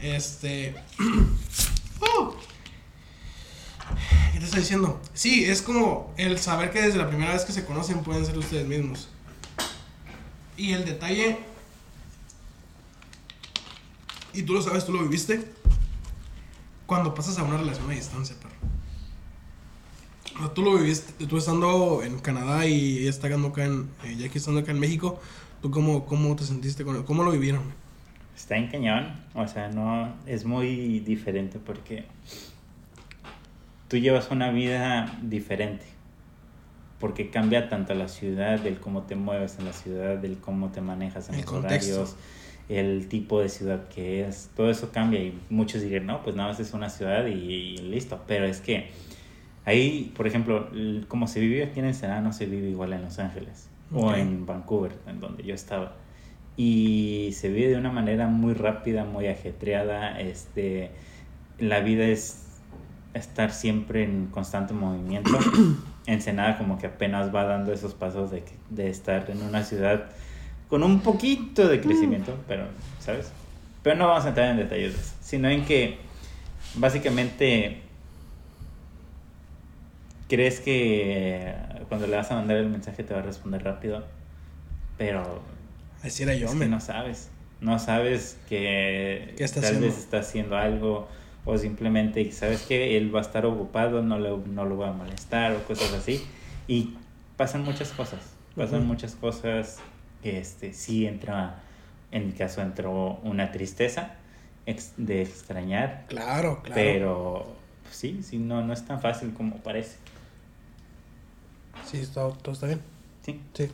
Este. 0.00 0.74
¡Oh! 2.00 2.36
¿Qué 4.32 4.38
te 4.38 4.44
estoy 4.44 4.60
diciendo? 4.60 5.00
Sí, 5.14 5.44
es 5.44 5.62
como 5.62 6.12
el 6.16 6.38
saber 6.38 6.70
que 6.70 6.82
desde 6.82 6.98
la 6.98 7.08
primera 7.08 7.32
vez 7.32 7.44
que 7.44 7.52
se 7.52 7.64
conocen 7.64 8.02
pueden 8.02 8.26
ser 8.26 8.36
ustedes 8.36 8.66
mismos. 8.66 9.08
Y 10.56 10.72
el 10.72 10.84
detalle. 10.84 11.38
Y 14.34 14.42
tú 14.42 14.52
lo 14.52 14.60
sabes, 14.60 14.84
tú 14.84 14.92
lo 14.92 15.02
viviste. 15.02 15.50
Cuando 16.86 17.14
pasas 17.14 17.38
a 17.38 17.42
una 17.42 17.56
relación 17.56 17.90
a 17.90 17.94
distancia, 17.94 18.36
perro. 18.40 18.54
O 20.36 20.38
sea, 20.38 20.54
tú 20.54 20.62
lo 20.62 20.76
viviste, 20.78 21.26
tú 21.26 21.36
estando 21.38 22.02
en 22.02 22.18
Canadá 22.18 22.66
y 22.66 22.98
ella 22.98 23.10
estando 23.10 23.48
acá 23.48 23.64
en. 23.64 23.88
eh, 24.04 24.16
Jackie 24.18 24.38
estando 24.38 24.60
acá 24.60 24.70
en 24.72 24.78
México. 24.80 25.18
¿Tú 25.62 25.70
cómo, 25.70 26.04
cómo 26.06 26.36
te 26.36 26.44
sentiste 26.44 26.84
con 26.84 26.96
él? 26.96 27.04
¿Cómo 27.04 27.24
lo 27.24 27.30
vivieron? 27.32 27.62
Está 28.36 28.56
en 28.56 28.68
cañón. 28.68 29.24
O 29.34 29.48
sea, 29.48 29.68
no. 29.68 30.14
Es 30.26 30.44
muy 30.44 31.00
diferente 31.00 31.58
porque. 31.58 32.04
Tú 33.88 33.96
llevas 33.96 34.30
una 34.30 34.50
vida 34.50 35.18
diferente. 35.22 35.84
Porque 37.00 37.30
cambia 37.30 37.68
tanto 37.68 37.94
la 37.94 38.08
ciudad, 38.08 38.58
del 38.58 38.78
cómo 38.80 39.02
te 39.02 39.16
mueves 39.16 39.56
en 39.58 39.66
la 39.66 39.72
ciudad, 39.72 40.16
del 40.16 40.38
cómo 40.38 40.70
te 40.70 40.80
manejas 40.80 41.28
en 41.28 41.36
El 41.36 41.40
los 41.42 41.50
contexto. 41.50 41.92
horarios, 41.92 42.16
el 42.68 43.08
tipo 43.08 43.40
de 43.40 43.48
ciudad 43.48 43.88
que 43.88 44.26
es. 44.26 44.50
Todo 44.56 44.70
eso 44.70 44.90
cambia 44.92 45.20
y 45.20 45.38
muchos 45.50 45.82
dirían, 45.82 46.06
no, 46.06 46.22
pues 46.22 46.36
nada 46.36 46.50
más 46.50 46.60
es 46.60 46.72
una 46.72 46.90
ciudad 46.90 47.26
y, 47.26 47.32
y 47.32 47.78
listo. 47.78 48.20
Pero 48.26 48.46
es 48.46 48.60
que 48.60 48.90
ahí, 49.64 50.12
por 50.16 50.26
ejemplo, 50.26 50.68
como 51.08 51.26
se 51.26 51.40
vive 51.40 51.64
aquí 51.64 51.80
en 51.80 51.86
Ensenada, 51.86 52.20
no 52.20 52.32
se 52.32 52.46
vive 52.46 52.68
igual 52.68 52.92
en 52.92 53.02
Los 53.02 53.18
Ángeles 53.18 53.68
o 53.92 54.12
en 54.14 54.46
Vancouver, 54.46 54.92
en 55.06 55.20
donde 55.20 55.44
yo 55.44 55.54
estaba. 55.54 55.94
Y 56.56 57.30
se 57.34 57.50
vive 57.50 57.68
de 57.68 57.76
una 57.76 57.92
manera 57.92 58.28
muy 58.28 58.54
rápida, 58.54 59.04
muy 59.04 59.26
ajetreada. 59.26 60.18
Este, 60.20 60.90
la 61.58 61.80
vida 61.80 62.06
es 62.06 62.46
estar 63.14 63.52
siempre 63.52 64.04
en 64.04 64.26
constante 64.26 64.72
movimiento. 64.72 65.38
Ensenada 66.06 66.56
como 66.56 66.78
que 66.78 66.86
apenas 66.86 67.34
va 67.34 67.44
dando 67.44 67.72
esos 67.72 67.94
pasos 67.94 68.30
de, 68.30 68.44
de 68.70 68.88
estar 68.88 69.28
en 69.30 69.42
una 69.42 69.64
ciudad 69.64 70.06
con 70.68 70.82
un 70.82 71.00
poquito 71.00 71.68
de 71.68 71.80
crecimiento, 71.80 72.36
pero, 72.48 72.66
¿sabes? 73.00 73.32
Pero 73.82 73.96
no 73.96 74.08
vamos 74.08 74.24
a 74.24 74.28
entrar 74.30 74.50
en 74.50 74.56
detalles 74.58 74.94
de 74.94 75.00
eso, 75.00 75.14
sino 75.20 75.48
en 75.48 75.64
que 75.64 75.98
básicamente 76.74 77.82
crees 80.28 80.60
que 80.60 81.54
cuando 81.88 82.06
le 82.06 82.16
vas 82.16 82.30
a 82.30 82.34
mandar 82.34 82.56
el 82.56 82.68
mensaje 82.68 83.04
te 83.04 83.14
va 83.14 83.20
a 83.20 83.22
responder 83.22 83.62
rápido, 83.62 84.04
pero 84.98 85.40
Así 86.02 86.22
era 86.24 86.34
yo, 86.34 86.46
es 86.46 86.52
que 86.52 86.58
men. 86.58 86.70
no 86.70 86.80
sabes. 86.80 87.30
No 87.60 87.78
sabes 87.78 88.38
que 88.48 89.34
¿Qué 89.36 89.44
está 89.44 89.60
tal 89.60 89.68
haciendo? 89.76 89.86
vez 89.86 89.98
está 89.98 90.18
haciendo 90.18 90.56
algo 90.56 91.08
o 91.44 91.56
simplemente 91.56 92.30
sabes 92.32 92.62
que 92.62 92.96
él 92.96 93.14
va 93.14 93.20
a 93.20 93.22
estar 93.22 93.46
ocupado, 93.46 94.02
no, 94.02 94.18
le, 94.18 94.30
no 94.48 94.64
lo 94.64 94.76
va 94.76 94.90
a 94.90 94.92
molestar 94.92 95.52
o 95.52 95.62
cosas 95.64 95.92
así. 95.94 96.22
Y 96.68 96.94
pasan 97.36 97.62
muchas 97.64 97.90
cosas. 97.92 98.20
Pasan 98.56 98.86
muchas 98.86 99.14
cosas. 99.14 99.78
Que, 100.30 100.38
Este, 100.38 100.72
sí 100.72 101.06
entra, 101.06 101.62
en 102.10 102.26
mi 102.26 102.32
caso 102.32 102.62
entró 102.62 103.18
una 103.22 103.52
tristeza 103.52 104.14
ex- 104.66 104.92
de 104.96 105.22
extrañar, 105.22 106.04
Claro, 106.08 106.62
claro. 106.62 106.74
pero 106.74 107.56
pues, 107.84 107.96
sí, 107.96 108.20
sí, 108.22 108.38
no, 108.38 108.62
no 108.62 108.72
es 108.72 108.84
tan 108.86 109.00
fácil 109.00 109.32
como 109.34 109.56
parece. 109.58 109.96
Sí, 111.90 112.02
todo, 112.12 112.32
todo 112.42 112.54
está 112.54 112.66
bien. 112.66 112.80
Sí. 113.24 113.40
Sí. 113.54 113.70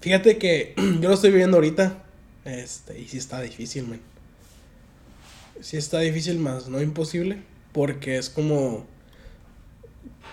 Fíjate 0.00 0.38
que 0.38 0.74
yo 1.00 1.08
lo 1.08 1.14
estoy 1.14 1.30
viviendo 1.30 1.56
ahorita. 1.56 1.98
Este, 2.44 2.98
y 3.00 3.08
sí 3.08 3.18
está 3.18 3.40
difícil, 3.40 3.88
man. 3.88 4.00
Sí 5.60 5.76
está 5.76 6.00
difícil, 6.00 6.38
más 6.38 6.68
no 6.68 6.80
imposible. 6.82 7.42
Porque 7.72 8.18
es 8.18 8.30
como. 8.30 8.86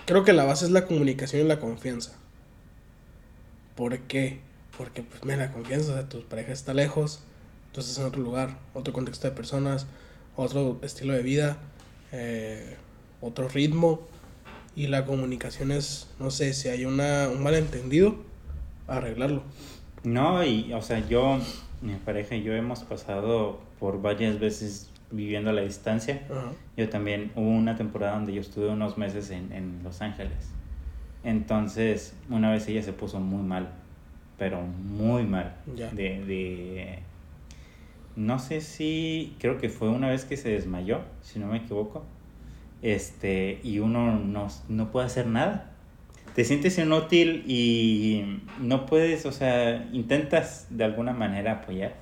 Creo 0.06 0.24
que 0.24 0.32
la 0.32 0.44
base 0.44 0.64
es 0.64 0.70
la 0.70 0.86
comunicación 0.86 1.42
y 1.42 1.48
la 1.48 1.58
confianza. 1.60 2.12
¿Por 3.76 3.98
qué? 4.00 4.40
Porque, 4.76 5.02
pues, 5.02 5.24
mira, 5.24 5.36
la 5.36 5.52
confianza, 5.52 5.92
o 5.92 5.94
sea, 5.94 6.08
tu 6.08 6.22
pareja 6.22 6.52
está 6.52 6.74
lejos, 6.74 7.22
tú 7.72 7.80
estás 7.80 7.98
en 7.98 8.04
otro 8.04 8.22
lugar, 8.22 8.58
otro 8.74 8.92
contexto 8.92 9.28
de 9.28 9.34
personas, 9.34 9.86
otro 10.36 10.78
estilo 10.82 11.12
de 11.12 11.22
vida, 11.22 11.58
eh, 12.12 12.76
otro 13.20 13.48
ritmo. 13.48 14.00
Y 14.74 14.86
la 14.86 15.04
comunicación 15.04 15.70
es, 15.70 16.08
no 16.18 16.30
sé, 16.30 16.54
si 16.54 16.68
hay 16.68 16.86
una, 16.86 17.28
un 17.28 17.42
malentendido, 17.42 18.16
arreglarlo. 18.88 19.42
No, 20.02 20.42
y, 20.44 20.72
o 20.72 20.80
sea, 20.80 21.06
yo, 21.06 21.38
mi 21.82 21.94
pareja 21.96 22.34
y 22.34 22.42
yo 22.42 22.54
hemos 22.54 22.82
pasado 22.82 23.60
por 23.78 24.00
varias 24.00 24.40
veces 24.40 24.90
viviendo 25.10 25.50
a 25.50 25.52
la 25.52 25.60
distancia. 25.60 26.22
Yo 26.76 26.88
también, 26.88 27.30
hubo 27.36 27.48
una 27.48 27.76
temporada 27.76 28.14
donde 28.14 28.32
yo 28.32 28.40
estuve 28.40 28.68
unos 28.68 28.96
meses 28.96 29.30
en, 29.30 29.52
en 29.52 29.82
Los 29.84 30.00
Ángeles. 30.00 30.50
Entonces, 31.22 32.14
una 32.30 32.50
vez 32.50 32.66
ella 32.68 32.82
se 32.82 32.92
puso 32.92 33.20
muy 33.20 33.42
mal, 33.42 33.72
pero 34.42 34.60
muy 34.60 35.22
mal. 35.22 35.54
De, 35.66 36.24
de, 36.24 36.98
no 38.16 38.40
sé 38.40 38.60
si, 38.60 39.36
creo 39.38 39.58
que 39.58 39.68
fue 39.68 39.88
una 39.88 40.08
vez 40.08 40.24
que 40.24 40.36
se 40.36 40.48
desmayó, 40.48 41.02
si 41.22 41.38
no 41.38 41.46
me 41.46 41.58
equivoco. 41.58 42.02
Este, 42.82 43.60
y 43.62 43.78
uno 43.78 44.18
no, 44.18 44.48
no 44.68 44.90
puede 44.90 45.06
hacer 45.06 45.28
nada. 45.28 45.70
Te 46.34 46.44
sientes 46.44 46.76
inútil 46.76 47.44
y 47.46 48.40
no 48.60 48.84
puedes, 48.86 49.26
o 49.26 49.30
sea, 49.30 49.88
intentas 49.92 50.66
de 50.70 50.82
alguna 50.82 51.12
manera 51.12 51.52
apoyar. 51.52 51.94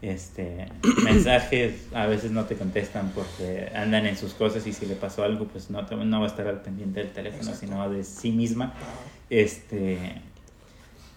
Este, 0.00 0.66
mensajes 1.04 1.88
a 1.92 2.06
veces 2.06 2.30
no 2.30 2.46
te 2.46 2.56
contestan 2.56 3.12
porque 3.14 3.70
andan 3.74 4.06
en 4.06 4.16
sus 4.16 4.32
cosas 4.32 4.66
y 4.66 4.72
si 4.72 4.86
le 4.86 4.94
pasó 4.94 5.24
algo, 5.24 5.44
pues 5.44 5.68
no, 5.68 5.82
no 5.82 6.20
va 6.20 6.24
a 6.24 6.30
estar 6.30 6.46
al 6.48 6.62
pendiente 6.62 7.00
del 7.00 7.12
teléfono, 7.12 7.50
Exacto. 7.50 7.66
sino 7.66 7.90
de 7.90 8.02
sí 8.02 8.32
misma 8.32 8.72
este 9.28 10.22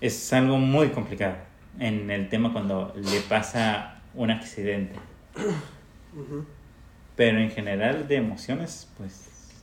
es 0.03 0.33
algo 0.33 0.57
muy 0.57 0.89
complicado 0.89 1.35
en 1.79 2.11
el 2.11 2.29
tema 2.29 2.51
cuando 2.53 2.93
le 2.95 3.19
pasa 3.21 4.01
un 4.13 4.29
accidente 4.31 4.95
pero 7.15 7.39
en 7.39 7.49
general 7.51 8.07
de 8.07 8.15
emociones 8.17 8.87
pues 8.97 9.13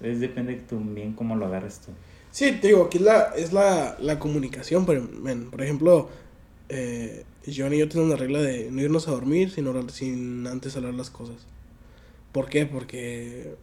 es 0.03 0.20
depende 0.20 0.61
bien 0.70 1.12
cómo 1.12 1.37
lo 1.37 1.46
agarres 1.46 1.81
tú 1.81 1.92
Sí, 2.33 2.53
te 2.61 2.68
digo, 2.68 2.85
aquí 2.85 2.98
es 2.98 3.03
la, 3.03 3.22
es 3.37 3.53
la, 3.53 3.96
la 3.98 4.20
comunicación. 4.20 4.87
Por, 4.87 5.00
men, 5.18 5.50
por 5.50 5.62
ejemplo, 5.62 6.09
eh, 6.68 7.24
Joan 7.44 7.74
y 7.74 7.79
yo 7.79 7.88
tenemos 7.88 8.09
la 8.09 8.14
regla 8.16 8.38
de 8.40 8.70
no 8.70 8.81
irnos 8.81 9.09
a 9.09 9.11
dormir 9.11 9.50
sin, 9.50 9.66
orar- 9.66 9.90
sin 9.90 10.46
antes 10.46 10.76
hablar 10.76 10.94
las 10.94 11.11
cosas. 11.11 11.38
¿Por 12.31 12.48
qué? 12.48 12.66
Porque 12.66 13.57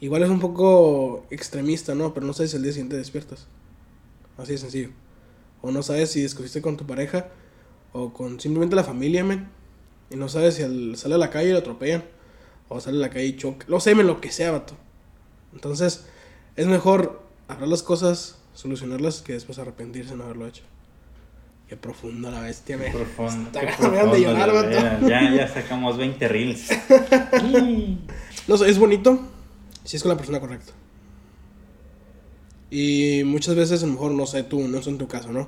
igual 0.00 0.24
es 0.24 0.30
un 0.30 0.40
poco 0.40 1.24
extremista, 1.30 1.94
¿no? 1.94 2.12
Pero 2.14 2.26
no 2.26 2.32
sabes 2.32 2.50
si 2.50 2.56
al 2.56 2.64
día 2.64 2.72
siguiente 2.72 2.96
despiertas. 2.96 3.46
Así 4.38 4.52
de 4.52 4.58
sencillo. 4.58 4.88
O 5.62 5.70
no 5.70 5.82
sabes 5.82 6.10
si 6.10 6.20
discutiste 6.20 6.60
con 6.60 6.76
tu 6.76 6.86
pareja 6.86 7.28
o 7.92 8.12
con 8.12 8.40
simplemente 8.40 8.76
la 8.76 8.84
familia, 8.84 9.24
men. 9.24 9.48
Y 10.10 10.16
no 10.16 10.28
sabes 10.28 10.56
si 10.56 10.62
al, 10.62 10.96
sale 10.96 11.14
a 11.14 11.18
la 11.18 11.30
calle 11.30 11.48
y 11.48 11.52
lo 11.52 11.58
atropellan. 11.58 12.04
O 12.68 12.80
sale 12.80 12.98
a 12.98 13.00
la 13.00 13.10
calle 13.10 13.26
y 13.26 13.36
choca. 13.36 13.64
Lo 13.68 13.80
sé, 13.80 13.94
men, 13.94 14.06
lo 14.06 14.20
que 14.20 14.30
sea, 14.30 14.50
vato. 14.50 14.74
Entonces, 15.54 16.06
es 16.56 16.66
mejor 16.66 17.22
hablar 17.48 17.68
las 17.68 17.82
cosas, 17.82 18.38
solucionarlas, 18.54 19.22
que 19.22 19.34
después 19.34 19.58
arrepentirse 19.58 20.10
de 20.10 20.16
no 20.16 20.24
haberlo 20.24 20.46
hecho. 20.46 20.62
Qué 21.68 21.76
profunda 21.76 22.30
la 22.30 22.40
bestia, 22.40 22.76
me. 22.76 22.90
profundo, 22.90 23.50
qué 23.52 23.66
de 23.66 23.72
profundo, 23.72 24.16
llorar, 24.16 24.52
vato. 24.52 25.08
ya 25.08 25.34
ya 25.34 25.48
sacamos 25.48 25.96
20 25.96 26.28
reels 26.28 26.68
No 28.46 28.58
sé, 28.58 28.68
es 28.68 28.78
bonito 28.78 29.18
si 29.84 29.96
es 29.96 30.02
con 30.02 30.10
la 30.10 30.16
persona 30.16 30.38
correcta. 30.38 30.72
Y 32.74 33.22
muchas 33.24 33.54
veces, 33.54 33.82
a 33.82 33.86
lo 33.86 33.92
mejor, 33.92 34.12
no 34.12 34.24
sé, 34.26 34.44
tú, 34.44 34.66
no 34.66 34.80
sé 34.82 34.88
en 34.88 34.96
tu 34.96 35.06
caso, 35.06 35.30
¿no? 35.30 35.46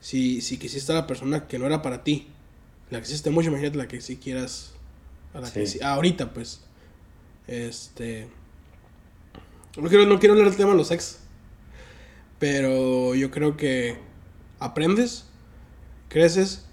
Si, 0.00 0.40
si 0.40 0.56
quisiste 0.56 0.90
a 0.92 0.94
la 0.94 1.06
persona 1.06 1.46
que 1.46 1.58
no 1.58 1.66
era 1.66 1.82
para 1.82 2.02
ti, 2.02 2.28
la 2.90 2.98
que 2.98 3.04
quisiste 3.04 3.28
mucho, 3.28 3.48
imagínate 3.50 3.76
la 3.76 3.88
que 3.88 4.00
sí 4.00 4.16
quieras. 4.16 4.72
A 5.34 5.40
la 5.40 5.52
que 5.52 5.66
Sí. 5.66 5.78
sí- 5.78 5.84
ahorita, 5.84 6.32
pues. 6.32 6.62
Este. 7.46 8.28
No 9.76 9.86
quiero, 9.90 10.06
no 10.06 10.18
quiero 10.18 10.32
hablar 10.32 10.48
del 10.48 10.56
tema 10.56 10.70
de 10.70 10.78
los 10.78 10.90
ex. 10.90 11.18
Pero 12.38 13.14
yo 13.14 13.30
creo 13.30 13.58
que 13.58 13.98
aprendes, 14.58 15.26
creces 16.08 16.64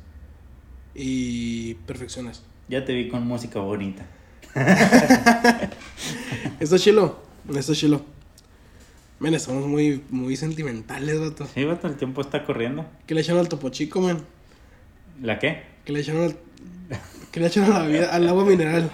y 0.96 1.74
perfeccionas. 1.86 2.44
ya 2.70 2.86
te 2.86 2.94
vi 2.94 3.10
con 3.10 3.28
música 3.28 3.60
bonita 3.60 4.06
Está 6.60 6.78
chilo, 6.80 7.20
está 7.56 7.74
chilo. 7.74 8.06
Men, 9.24 9.36
estamos 9.36 9.66
muy, 9.66 10.04
muy 10.10 10.36
sentimentales, 10.36 11.18
vato. 11.18 11.48
sí 11.48 11.64
vato, 11.64 11.88
el 11.88 11.96
tiempo 11.96 12.20
está 12.20 12.44
corriendo 12.44 12.86
¿Qué 13.08 13.16
le 13.16 13.22
echaron 13.22 13.40
al 13.40 13.48
topo 13.48 13.70
chico, 13.70 14.02
man? 14.02 14.22
¿la 15.22 15.40
qué? 15.40 15.64
¿Qué 15.86 15.94
le 15.94 16.02
echaron 16.02 16.24
al... 16.24 16.38
¿Qué 17.32 17.40
le 17.40 17.48
echaron 17.48 17.72
a 17.72 17.80
la 17.80 17.88
vida, 17.88 18.14
al 18.14 18.28
agua 18.28 18.44
mineral? 18.44 18.92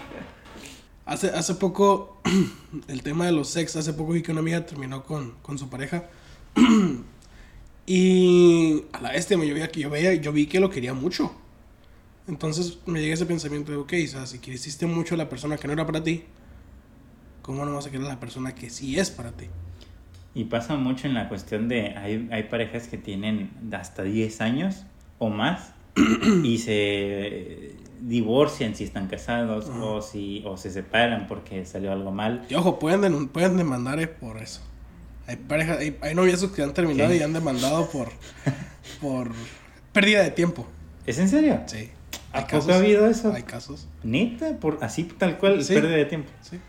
Hace, 1.08 1.30
hace 1.32 1.56
poco, 1.56 2.22
el 2.88 3.02
tema 3.02 3.26
de 3.26 3.32
los 3.32 3.50
sex, 3.50 3.76
hace 3.76 3.94
poco 3.94 4.12
vi 4.12 4.22
que 4.22 4.32
una 4.32 4.42
amiga 4.42 4.63
terminó 4.68 5.04
con, 5.04 5.32
con 5.42 5.58
su 5.58 5.68
pareja. 5.68 6.08
y 7.88 8.84
a 8.94 9.02
la 9.02 9.13
bestia, 9.13 9.36
me 9.36 9.48
yo 9.48 9.56
veía 9.56 9.70
que 9.70 9.80
yo 9.80 9.89
veía, 9.89 10.13
yo 10.13 10.32
vi 10.32 10.46
que 10.46 10.60
lo 10.60 10.70
quería 10.70 10.94
mucho. 10.94 11.34
Entonces 12.28 12.78
me 12.86 13.02
llega 13.02 13.15
ese 13.15 13.26
pensamiento 13.26 13.72
de, 13.72 13.80
ok, 13.80 13.94
o 14.06 14.08
sea, 14.08 14.28
si 14.28 14.38
quisiste 14.38 14.86
mucho 14.86 15.15
a 15.15 15.18
la 15.18 15.28
persona 15.28 15.58
que 15.58 15.65
no 15.65 15.74
era 15.74 15.88
para 15.88 16.04
ti, 16.04 16.26
¿cómo 17.42 17.65
no 17.65 17.74
vas 17.74 17.88
a 17.88 17.89
querer 17.89 18.06
a 18.06 18.10
la 18.10 18.20
persona 18.20 18.54
que 18.54 18.70
sí 18.70 19.00
es 19.00 19.10
para 19.10 19.32
ti? 19.32 19.48
Y 20.36 20.46
pasa 20.46 20.76
mucho 20.76 21.08
en 21.08 21.13
la 21.15 21.28
cuestión 21.28 21.68
de, 21.68 21.96
hay, 21.98 22.30
hay 22.32 22.44
parejas 22.44 22.88
que 22.88 22.98
tienen 22.98 23.52
hasta 23.72 24.04
10 24.04 24.42
años 24.42 24.86
o 25.18 25.30
más 25.30 25.74
y 26.44 26.60
se 26.60 27.76
divorcian 28.02 28.76
si 28.76 28.84
están 28.86 29.08
casados 29.08 29.70
Ajá. 29.70 29.84
o 29.84 30.02
si 30.02 30.44
o 30.46 30.56
se 30.56 30.72
separan 30.72 31.28
porque 31.28 31.65
salió 31.65 31.92
algo 31.92 32.12
mal. 32.12 32.46
Y 32.50 32.56
ojo, 32.56 32.80
pueden, 32.80 33.28
pueden 33.28 33.58
demandar 33.58 34.00
eh, 34.00 34.08
por 34.08 34.38
eso. 34.38 34.62
Hay 35.28 35.36
parejas, 35.36 35.80
hay, 35.80 35.98
hay 36.02 36.15
noviazgos 36.15 36.52
que 36.52 36.63
han 36.63 36.74
terminado 36.74 37.10
¿Qué? 37.12 37.18
y 37.18 37.22
han 37.22 37.34
demandado 37.34 37.89
por, 37.89 38.10
por 39.02 39.32
pérdida 39.94 40.24
de 40.24 40.32
tiempo. 40.32 40.65
¿Es 41.06 41.20
en 41.20 41.28
serio? 41.30 41.62
Sí. 41.65 41.89
¿A 42.32 42.46
poco 42.48 42.72
ha 42.72 42.76
habido 42.78 43.08
eso? 43.08 43.34
Hay 43.34 43.44
casos. 43.44 43.88
Neta, 44.04 44.58
por 44.60 44.78
así 44.82 45.04
tal 45.04 45.38
cual, 45.38 45.63
Sí. 45.63 45.74
pérdida 45.74 45.96
de 45.98 46.06
tiempo. 46.06 46.30
Sí. 46.42 46.60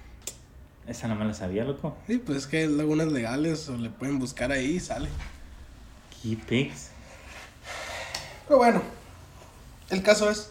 Esa 0.90 1.06
no 1.06 1.14
me 1.14 1.24
la 1.24 1.34
sabía, 1.34 1.62
loco. 1.62 1.96
Sí, 2.08 2.18
pues 2.18 2.38
es 2.38 2.46
que 2.48 2.56
hay 2.58 2.66
lagunas 2.66 3.12
legales 3.12 3.68
o 3.68 3.76
le 3.76 3.90
pueden 3.90 4.18
buscar 4.18 4.50
ahí 4.50 4.72
y 4.72 4.80
sale. 4.80 5.08
¿Qué 6.20 6.36
pics? 6.36 6.90
Pero 8.48 8.58
bueno, 8.58 8.82
el 9.90 10.02
caso 10.02 10.28
es. 10.28 10.50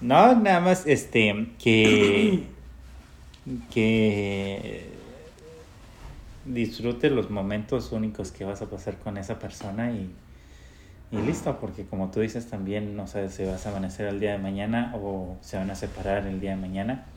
No, 0.00 0.34
nada 0.34 0.60
más 0.60 0.86
este 0.86 1.46
que 1.62 2.46
que 3.70 4.88
disfrute 6.46 7.10
los 7.10 7.28
momentos 7.28 7.92
únicos 7.92 8.32
que 8.32 8.46
vas 8.46 8.62
a 8.62 8.70
pasar 8.70 8.96
con 8.96 9.18
esa 9.18 9.38
persona 9.38 9.92
y, 9.92 10.10
y 11.10 11.16
listo, 11.18 11.60
porque 11.60 11.84
como 11.84 12.10
tú 12.10 12.20
dices 12.20 12.48
también 12.48 12.96
no 12.96 13.06
sabes 13.06 13.34
si 13.34 13.44
vas 13.44 13.66
a 13.66 13.68
amanecer 13.68 14.06
el 14.06 14.20
día 14.20 14.32
de 14.32 14.38
mañana 14.38 14.94
o 14.96 15.36
se 15.42 15.58
van 15.58 15.70
a 15.70 15.74
separar 15.74 16.26
el 16.26 16.40
día 16.40 16.52
de 16.52 16.56
mañana, 16.56 17.11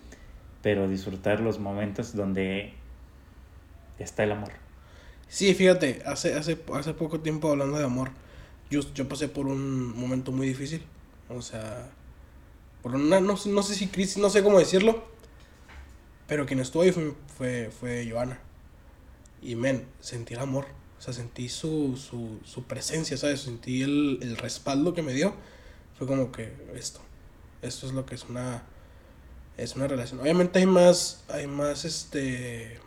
pero 0.65 0.87
disfrutar 0.87 1.41
los 1.41 1.59
momentos 1.59 2.15
donde 2.15 2.73
está 3.99 4.23
el 4.23 4.31
amor. 4.31 4.51
Sí, 5.27 5.53
fíjate, 5.53 6.01
hace, 6.07 6.33
hace, 6.33 6.59
hace 6.73 6.93
poco 6.95 7.19
tiempo 7.19 7.51
hablando 7.51 7.77
de 7.77 7.85
amor, 7.85 8.09
yo, 8.71 8.81
yo 8.95 9.07
pasé 9.07 9.27
por 9.27 9.45
un 9.45 9.95
momento 9.95 10.31
muy 10.31 10.47
difícil. 10.47 10.81
O 11.29 11.43
sea, 11.43 11.91
por 12.81 12.95
una, 12.95 13.19
no, 13.19 13.35
no 13.45 13.61
sé 13.61 13.75
si 13.75 13.89
crisis, 13.89 14.17
no 14.17 14.31
sé 14.31 14.41
cómo 14.41 14.57
decirlo, 14.57 15.05
pero 16.27 16.47
quien 16.47 16.59
estuvo 16.59 16.81
ahí 16.81 16.91
fue, 16.91 17.13
fue, 17.37 17.69
fue 17.69 18.09
Joana. 18.09 18.39
Y 19.43 19.53
men, 19.53 19.85
sentí 19.99 20.33
el 20.33 20.39
amor. 20.39 20.65
O 20.97 21.01
sea, 21.03 21.13
sentí 21.13 21.47
su, 21.47 21.95
su, 21.95 22.39
su 22.43 22.63
presencia, 22.63 23.17
¿sabes? 23.17 23.41
Sentí 23.41 23.83
el, 23.83 24.17
el 24.23 24.35
respaldo 24.35 24.95
que 24.95 25.03
me 25.03 25.13
dio. 25.13 25.35
Fue 25.95 26.07
como 26.07 26.31
que 26.31 26.51
esto. 26.73 27.01
Esto 27.61 27.85
es 27.85 27.93
lo 27.93 28.07
que 28.07 28.15
es 28.15 28.23
una. 28.23 28.63
Es 29.57 29.75
una 29.75 29.87
relación. 29.87 30.19
Obviamente 30.19 30.59
hay 30.59 30.65
más. 30.65 31.23
Hay 31.29 31.47
más 31.47 31.85
este. 31.85 32.79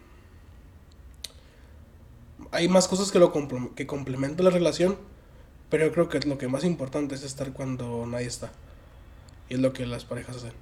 Hay 2.51 2.69
más 2.69 2.89
cosas 2.89 3.11
que 3.11 3.19
lo 3.19 3.33
compl- 3.33 3.75
que 3.75 3.87
complementan 3.87 4.45
la 4.45 4.51
relación. 4.51 4.97
Pero 5.71 5.87
yo 5.87 5.93
creo 5.93 6.09
que 6.09 6.21
lo 6.21 6.39
que 6.39 6.49
más 6.49 6.65
importante 6.65 7.15
es 7.15 7.23
estar 7.23 7.53
cuando 7.53 8.07
nadie 8.07 8.27
está. 8.27 8.51
Y 9.49 9.55
es 9.55 9.61
lo 9.61 9.73
que 9.73 9.87
las 9.87 10.05
parejas 10.05 10.37
hacen. 10.37 10.53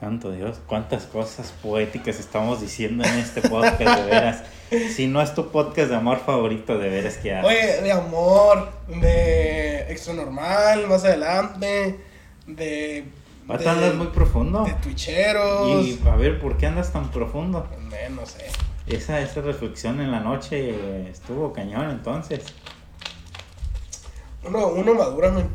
Santo 0.00 0.32
Dios, 0.32 0.58
cuántas 0.66 1.04
cosas 1.04 1.52
poéticas 1.62 2.18
estamos 2.18 2.60
diciendo 2.60 3.04
en 3.04 3.14
este 3.18 3.42
podcast, 3.48 3.78
de 4.00 4.04
veras. 4.04 4.42
Si 4.94 5.06
no 5.06 5.22
es 5.22 5.34
tu 5.34 5.50
podcast 5.50 5.88
de 5.90 5.96
amor 5.96 6.18
favorito, 6.18 6.78
de 6.78 6.88
veras 6.88 7.16
que 7.16 7.34
haces. 7.34 7.48
Oye, 7.48 7.80
de 7.82 7.92
amor, 7.92 8.70
de 8.88 9.92
extra 9.92 10.12
normal, 10.14 10.86
más 10.88 11.04
adelante, 11.04 12.00
de. 12.46 13.04
Ahorita 13.48 13.72
andas 13.72 13.94
muy 13.94 14.06
profundo. 14.08 14.64
de 14.64 14.72
twitcheros. 14.74 15.86
Y 15.86 16.00
a 16.06 16.16
ver, 16.16 16.40
¿por 16.40 16.56
qué 16.56 16.66
andas 16.66 16.92
tan 16.92 17.10
profundo? 17.10 17.68
No 18.10 18.26
sé. 18.26 18.46
Esa, 18.86 19.20
esa 19.20 19.40
reflexión 19.40 20.00
en 20.00 20.10
la 20.10 20.20
noche 20.20 21.08
estuvo 21.08 21.52
cañón 21.52 21.90
entonces. 21.90 22.44
Uno, 24.44 24.68
uno 24.68 24.94
madura, 24.94 25.30
men. 25.30 25.48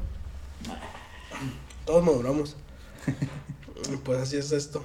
Todos 1.85 2.03
maduramos. 2.03 2.55
Pues 4.03 4.19
así 4.19 4.37
es 4.37 4.51
esto. 4.51 4.83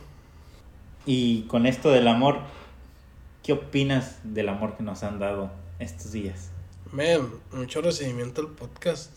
Y 1.04 1.42
con 1.42 1.66
esto 1.66 1.90
del 1.90 2.08
amor, 2.08 2.38
¿qué 3.42 3.52
opinas 3.52 4.18
del 4.22 4.48
amor 4.48 4.76
que 4.76 4.82
nos 4.82 5.02
han 5.02 5.18
dado 5.18 5.50
estos 5.78 6.12
días? 6.12 6.50
Men, 6.92 7.28
mucho 7.52 7.82
recibimiento 7.82 8.40
al 8.40 8.48
podcast. 8.48 9.10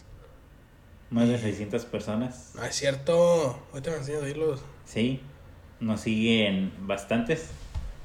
Más 1.09 1.27
de 1.29 1.39
600 1.39 1.85
personas. 1.85 2.51
Ah, 2.59 2.67
es 2.67 2.75
cierto. 2.75 3.59
Ahorita 3.71 3.91
me 3.91 3.97
enseñas 3.97 4.23
ahí 4.23 4.33
los. 4.33 4.61
Sí, 4.85 5.21
nos 5.79 6.01
siguen 6.01 6.73
bastantes, 6.81 7.45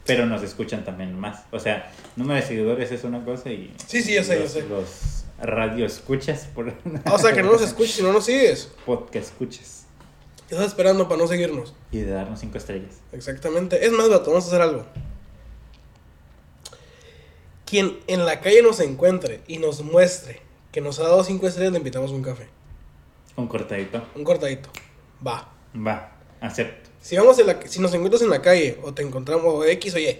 pero 0.07 0.27
nos 0.27 0.43
escuchan 0.43 0.85
también 0.85 1.19
más. 1.19 1.43
O 1.51 1.59
sea, 1.59 1.91
número 2.17 2.41
de 2.41 2.47
seguidores 2.47 2.93
es 2.93 3.03
una 3.05 3.25
cosa 3.25 3.51
y 3.51 3.75
Sí, 3.87 4.03
sí, 4.03 4.15
yo 4.15 4.23
sé, 4.23 4.37
yo 4.37 4.43
los, 4.43 4.51
sé. 4.53 4.63
los 4.69 5.25
radio 5.41 5.85
escuchas 5.87 6.47
por 6.55 6.73
Ah, 7.05 7.15
o 7.15 7.19
sea, 7.19 7.33
que 7.33 7.43
no 7.43 7.51
nos 7.53 7.63
escuches 7.63 7.93
si 7.95 8.03
no 8.03 8.13
nos 8.13 8.25
sigues. 8.27 8.71
podcast 8.87 9.29
escuchas 9.33 9.87
¿Qué 10.49 10.55
estás 10.55 10.69
esperando 10.69 11.09
para 11.09 11.21
no 11.21 11.27
seguirnos? 11.27 11.75
y 11.91 11.99
de 12.01 12.11
darnos 12.13 12.39
cinco 12.41 12.59
estrellas. 12.59 12.97
Exactamente. 13.13 13.85
Es 13.85 13.91
más, 13.93 14.09
vato, 14.11 14.31
vamos 14.31 14.45
a 14.45 14.49
hacer 14.49 14.61
algo. 14.63 14.85
Quien 17.65 17.99
en 18.07 18.25
la 18.27 18.41
calle 18.41 18.63
nos 18.63 18.79
encuentre 18.81 19.41
y 19.49 19.59
nos 19.59 19.83
muestre 19.83 20.41
que 20.71 20.81
nos 20.81 20.99
ha 21.01 21.05
dado 21.05 21.25
cinco 21.25 21.47
estrellas, 21.47 21.73
le 21.73 21.79
invitamos 21.79 22.11
un 22.11 22.23
café. 22.23 22.49
Un 23.37 23.47
cortadito. 23.49 24.03
Un 24.15 24.25
cortadito. 24.25 24.69
Va. 25.27 25.49
Va, 25.75 26.13
acepto. 26.41 26.91
Si, 27.01 27.17
vamos 27.17 27.39
en 27.39 27.47
la, 27.47 27.59
si 27.67 27.81
nos 27.81 27.93
encuentras 27.95 28.23
en 28.23 28.31
la 28.31 28.43
calle 28.43 28.79
o 28.83 28.93
te 28.95 29.03
encontramos 29.03 29.47
o 29.47 29.65
X 29.65 29.95
o 29.95 29.99
Y 29.99 30.19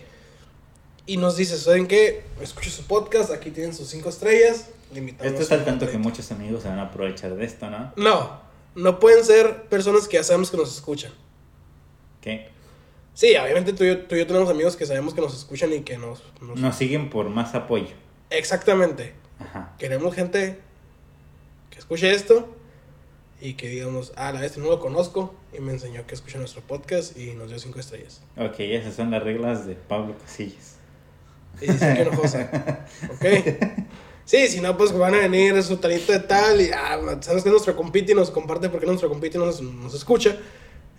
y 1.07 1.17
nos 1.17 1.37
dices, 1.37 1.61
¿saben 1.63 1.87
qué? 1.87 2.25
Escucho 2.41 2.71
su 2.71 2.87
podcast, 2.87 3.31
aquí 3.31 3.51
tienen 3.51 3.75
sus 3.75 3.89
cinco 3.89 4.09
estrellas. 4.09 4.69
Esto 5.23 5.43
está 5.43 5.55
un 5.57 5.61
al 5.61 5.65
tanto 5.67 5.91
que 5.91 5.99
muchos 5.99 6.31
amigos 6.33 6.63
se 6.63 6.69
van 6.69 6.79
a 6.79 6.83
aprovechar 6.85 7.35
de 7.35 7.45
esto, 7.45 7.69
¿no? 7.71 7.93
No, 7.97 8.41
no 8.75 8.99
pueden 9.01 9.25
ser 9.25 9.63
personas 9.65 10.07
que 10.09 10.17
ya 10.19 10.25
sabemos 10.25 10.51
que 10.51 10.57
nos 10.57 10.73
escuchan. 10.75 11.13
Que 12.21 12.49
Sí, 13.15 13.35
obviamente 13.37 13.73
tú 13.75 13.85
y, 13.85 13.89
yo, 13.89 14.01
tú 14.05 14.15
y 14.15 14.19
yo 14.21 14.27
tenemos 14.27 14.49
amigos 14.49 14.77
que 14.77 14.87
sabemos 14.87 15.13
que 15.13 15.21
nos 15.21 15.37
escuchan 15.37 15.73
y 15.73 15.81
que 15.83 15.99
nos... 15.99 16.23
nos- 16.41 16.59
nos 16.59 16.77
siguen 16.77 17.11
por 17.11 17.29
más 17.29 17.55
apoyo. 17.55 17.95
Exactamente. 18.31 19.13
Ajá. 19.39 19.75
Queremos 19.79 20.15
gente 20.15 20.59
que 21.71 21.79
escuche 21.79 22.11
esto 22.13 22.55
y 23.43 23.55
que 23.55 23.69
digamos, 23.69 24.13
ah, 24.15 24.31
la 24.31 24.45
este 24.47 24.61
no 24.61 24.67
lo 24.69 24.79
conozco 24.79 25.35
y 25.53 25.59
me 25.59 25.73
enseñó 25.73 26.07
que 26.07 26.15
escucha 26.15 26.39
nuestro 26.39 26.63
podcast 26.63 27.19
y 27.19 27.33
nos 27.33 27.49
dio 27.49 27.59
cinco 27.59 27.81
estrellas. 27.81 28.23
Ok, 28.37 28.55
esas 28.61 28.95
son 28.95 29.11
las 29.11 29.21
reglas 29.21 29.67
de 29.67 29.75
Pablo 29.75 30.17
Casillas. 30.17 30.77
Y 31.61 31.67
dice 31.67 31.93
que 31.93 32.03
enojosa. 32.03 32.87
¿Ok? 33.13 33.27
Sí, 34.25 34.47
si 34.47 34.61
no, 34.61 34.77
pues 34.77 34.97
van 34.97 35.15
a 35.15 35.19
venir 35.19 35.61
su 35.65 35.79
talito 35.79 36.13
de 36.13 36.21
tal 36.21 36.61
y, 36.61 36.71
ah, 36.71 37.01
sabes 37.21 37.43
que 37.43 37.49
es 37.49 37.53
nuestro 37.53 37.75
compite 37.75 38.13
y 38.13 38.15
nos 38.15 38.31
comparte 38.31 38.69
porque 38.69 38.87
nuestro 38.87 39.09
compite 39.09 39.39
nos, 39.39 39.61
nos 39.61 39.93
escucha. 39.93 40.37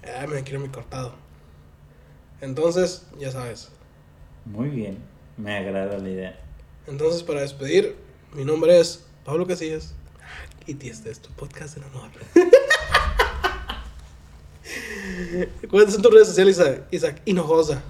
Ah, 0.03 0.27
me 0.27 0.43
quiero 0.43 0.59
mi 0.59 0.67
cortado. 0.67 1.15
Entonces, 2.41 3.07
ya 3.17 3.31
sabes. 3.31 3.69
Muy 4.43 4.67
bien, 4.67 4.97
me 5.37 5.55
agrada 5.55 5.97
la 5.97 6.09
idea. 6.09 6.39
Entonces, 6.87 7.23
para 7.23 7.39
despedir, 7.39 7.95
mi 8.33 8.43
nombre 8.43 8.77
es 8.77 9.05
Pablo 9.23 9.47
Casillas. 9.47 9.95
Y 10.65 10.87
este 10.87 11.11
es 11.11 11.19
tu 11.19 11.29
podcast 11.31 11.75
del 11.75 11.83
amor. 11.85 12.09
¿Cuáles 15.69 15.93
son 15.93 16.01
tus 16.01 16.13
redes 16.13 16.27
sociales, 16.29 16.57
Isaac? 16.57 16.83
Isaac 16.91 17.21
Hinojosa. 17.25 17.81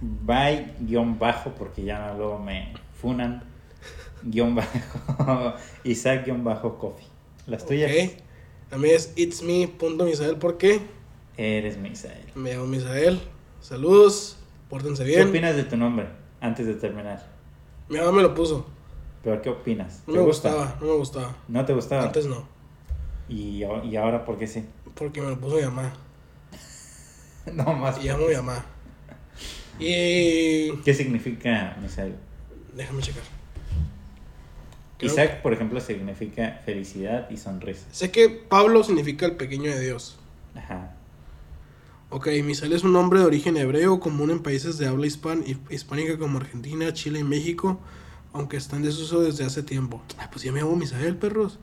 Bye, 0.00 0.74
guion 0.80 1.18
bajo, 1.18 1.50
porque 1.52 1.84
ya 1.84 1.98
no 1.98 2.16
luego 2.18 2.38
me 2.38 2.74
funan. 3.00 3.42
Guión 4.22 4.54
bajo. 4.54 5.54
Isaac, 5.84 6.24
guion 6.24 6.42
bajo, 6.42 6.78
coffee. 6.78 7.06
Las 7.46 7.64
tuyas. 7.64 7.90
Ok. 7.92 8.22
A 8.72 8.78
mí 8.78 8.90
es 8.90 9.12
it's 9.14 9.42
me 9.42 9.68
punto 9.68 10.04
Misael 10.04 10.36
porque 10.38 10.80
Eres 11.36 11.78
Misael. 11.78 12.24
me 12.34 12.54
llamo 12.54 12.66
Misael. 12.66 13.20
Saludos, 13.60 14.38
pórtense 14.68 15.04
¿Qué 15.04 15.10
bien. 15.10 15.28
opinas 15.28 15.54
de 15.54 15.62
tu 15.64 15.76
nombre 15.76 16.08
antes 16.40 16.66
de 16.66 16.74
terminar? 16.74 17.24
Mi 17.88 17.98
mamá 17.98 18.10
me 18.10 18.22
lo 18.22 18.34
puso. 18.34 18.66
¿Pero 19.26 19.42
qué 19.42 19.48
opinas? 19.50 20.02
No 20.06 20.12
¿Te 20.12 20.18
me 20.20 20.24
gusta? 20.24 20.50
gustaba, 20.52 20.78
no 20.80 20.86
me 20.86 20.92
gustaba. 20.98 21.36
¿No 21.48 21.64
te 21.64 21.72
gustaba? 21.72 22.02
Antes 22.04 22.26
no, 22.26 22.46
¿Y, 23.28 23.64
y 23.64 23.96
ahora 23.96 24.24
por 24.24 24.38
qué 24.38 24.46
sí? 24.46 24.64
porque 24.94 25.20
me 25.20 25.30
lo 25.30 25.40
puso 25.40 25.56
mi 25.56 25.62
mamá. 25.62 25.92
no 27.52 27.72
más. 27.74 28.02
Y 28.04 28.08
amo 28.08 28.28
mi 28.28 28.34
mamá. 28.36 28.64
Y. 29.80 30.70
¿Qué 30.84 30.94
significa 30.94 31.76
Misael? 31.82 32.14
Déjame 32.74 33.02
checar. 33.02 33.24
Creo- 34.98 35.10
Isaac, 35.12 35.42
por 35.42 35.52
ejemplo, 35.52 35.80
significa 35.80 36.60
felicidad 36.64 37.28
y 37.28 37.36
sonrisa. 37.36 37.84
Sé 37.90 38.10
que 38.12 38.28
Pablo 38.30 38.84
significa 38.84 39.26
el 39.26 39.32
pequeño 39.36 39.70
de 39.72 39.80
Dios. 39.80 40.18
Ajá. 40.54 40.94
Ok, 42.10 42.28
Misael 42.44 42.72
es 42.72 42.84
un 42.84 42.92
nombre 42.92 43.18
de 43.18 43.26
origen 43.26 43.56
hebreo 43.56 43.98
común 43.98 44.30
en 44.30 44.40
países 44.42 44.78
de 44.78 44.86
habla 44.86 45.06
hispan- 45.06 45.44
hispánica 45.68 46.16
como 46.16 46.38
Argentina, 46.38 46.92
Chile 46.92 47.18
y 47.18 47.24
México, 47.24 47.80
aunque 48.36 48.56
está 48.56 48.76
en 48.76 48.82
desuso 48.82 49.20
desde 49.20 49.44
hace 49.44 49.62
tiempo. 49.62 50.02
Ah, 50.18 50.28
pues 50.30 50.44
ya 50.44 50.52
me 50.52 50.60
llamo 50.60 50.76
Misael, 50.76 51.16
perros. 51.16 51.58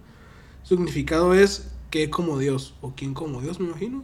Su 0.64 0.76
significado 0.76 1.34
es 1.34 1.70
que 1.90 2.10
como 2.10 2.38
Dios, 2.40 2.74
o 2.82 2.94
quién 2.96 3.14
como 3.14 3.42
Dios, 3.42 3.60
me 3.60 3.68
imagino. 3.68 4.04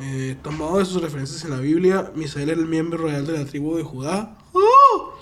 Eh, 0.00 0.36
tomado 0.42 0.78
de 0.78 0.84
sus 0.84 1.00
referencias 1.00 1.44
en 1.44 1.50
la 1.50 1.58
Biblia, 1.58 2.10
Misael 2.14 2.50
era 2.50 2.60
el 2.60 2.66
miembro 2.66 3.04
real 3.06 3.26
de 3.26 3.38
la 3.38 3.44
tribu 3.44 3.76
de 3.76 3.82
Judá. 3.84 4.36
¡Oh! 4.52 5.14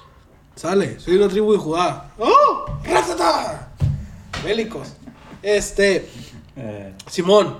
Sale, 0.54 0.98
soy 1.00 1.14
de 1.14 1.20
la 1.20 1.28
tribu 1.28 1.52
de 1.52 1.58
Judá. 1.58 2.12
¡Oh! 2.18 2.66
¡Ratata! 2.84 3.72
Bélicos. 4.44 4.94
Este, 5.42 6.08
Eh, 6.56 6.94
Simón, 7.10 7.56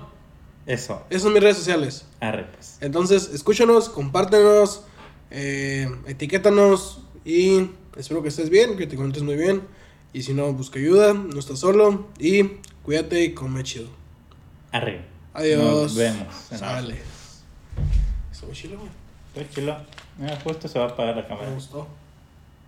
eso. 0.67 1.01
esas 1.09 1.23
son 1.23 1.33
mis 1.33 1.41
redes 1.41 1.57
sociales. 1.57 2.05
Arre, 2.19 2.45
pues. 2.53 2.77
Entonces, 2.79 3.29
escúchanos, 3.33 3.89
compártenos, 3.89 4.83
eh, 5.31 5.89
etiquétanos 6.05 7.01
y 7.25 7.69
espero 7.95 8.21
que 8.21 8.29
estés 8.29 8.49
bien, 8.49 8.77
que 8.77 8.87
te 8.87 8.95
encuentres 8.95 9.23
muy 9.23 9.35
bien. 9.35 9.61
Y 10.13 10.23
si 10.23 10.33
no, 10.33 10.51
busca 10.53 10.79
ayuda, 10.79 11.13
no 11.13 11.39
estás 11.39 11.59
solo 11.59 12.07
y 12.19 12.43
cuídate 12.83 13.23
y 13.23 13.33
come 13.33 13.63
chido. 13.63 13.87
Arre. 14.71 15.05
Adiós. 15.33 15.63
Nos 15.63 15.95
vemos. 15.95 16.33
Sale. 16.49 16.93
Güey. 16.93 18.53
Pues 19.33 19.49
chilo. 19.51 19.77
Mira, 20.19 20.39
justo 20.43 20.67
se 20.67 20.77
va 20.77 20.85
a 20.85 20.89
apagar 20.89 21.15
la 21.15 21.27
cámara. 21.27 21.47
Me 21.49 21.55
gustó. 21.55 21.87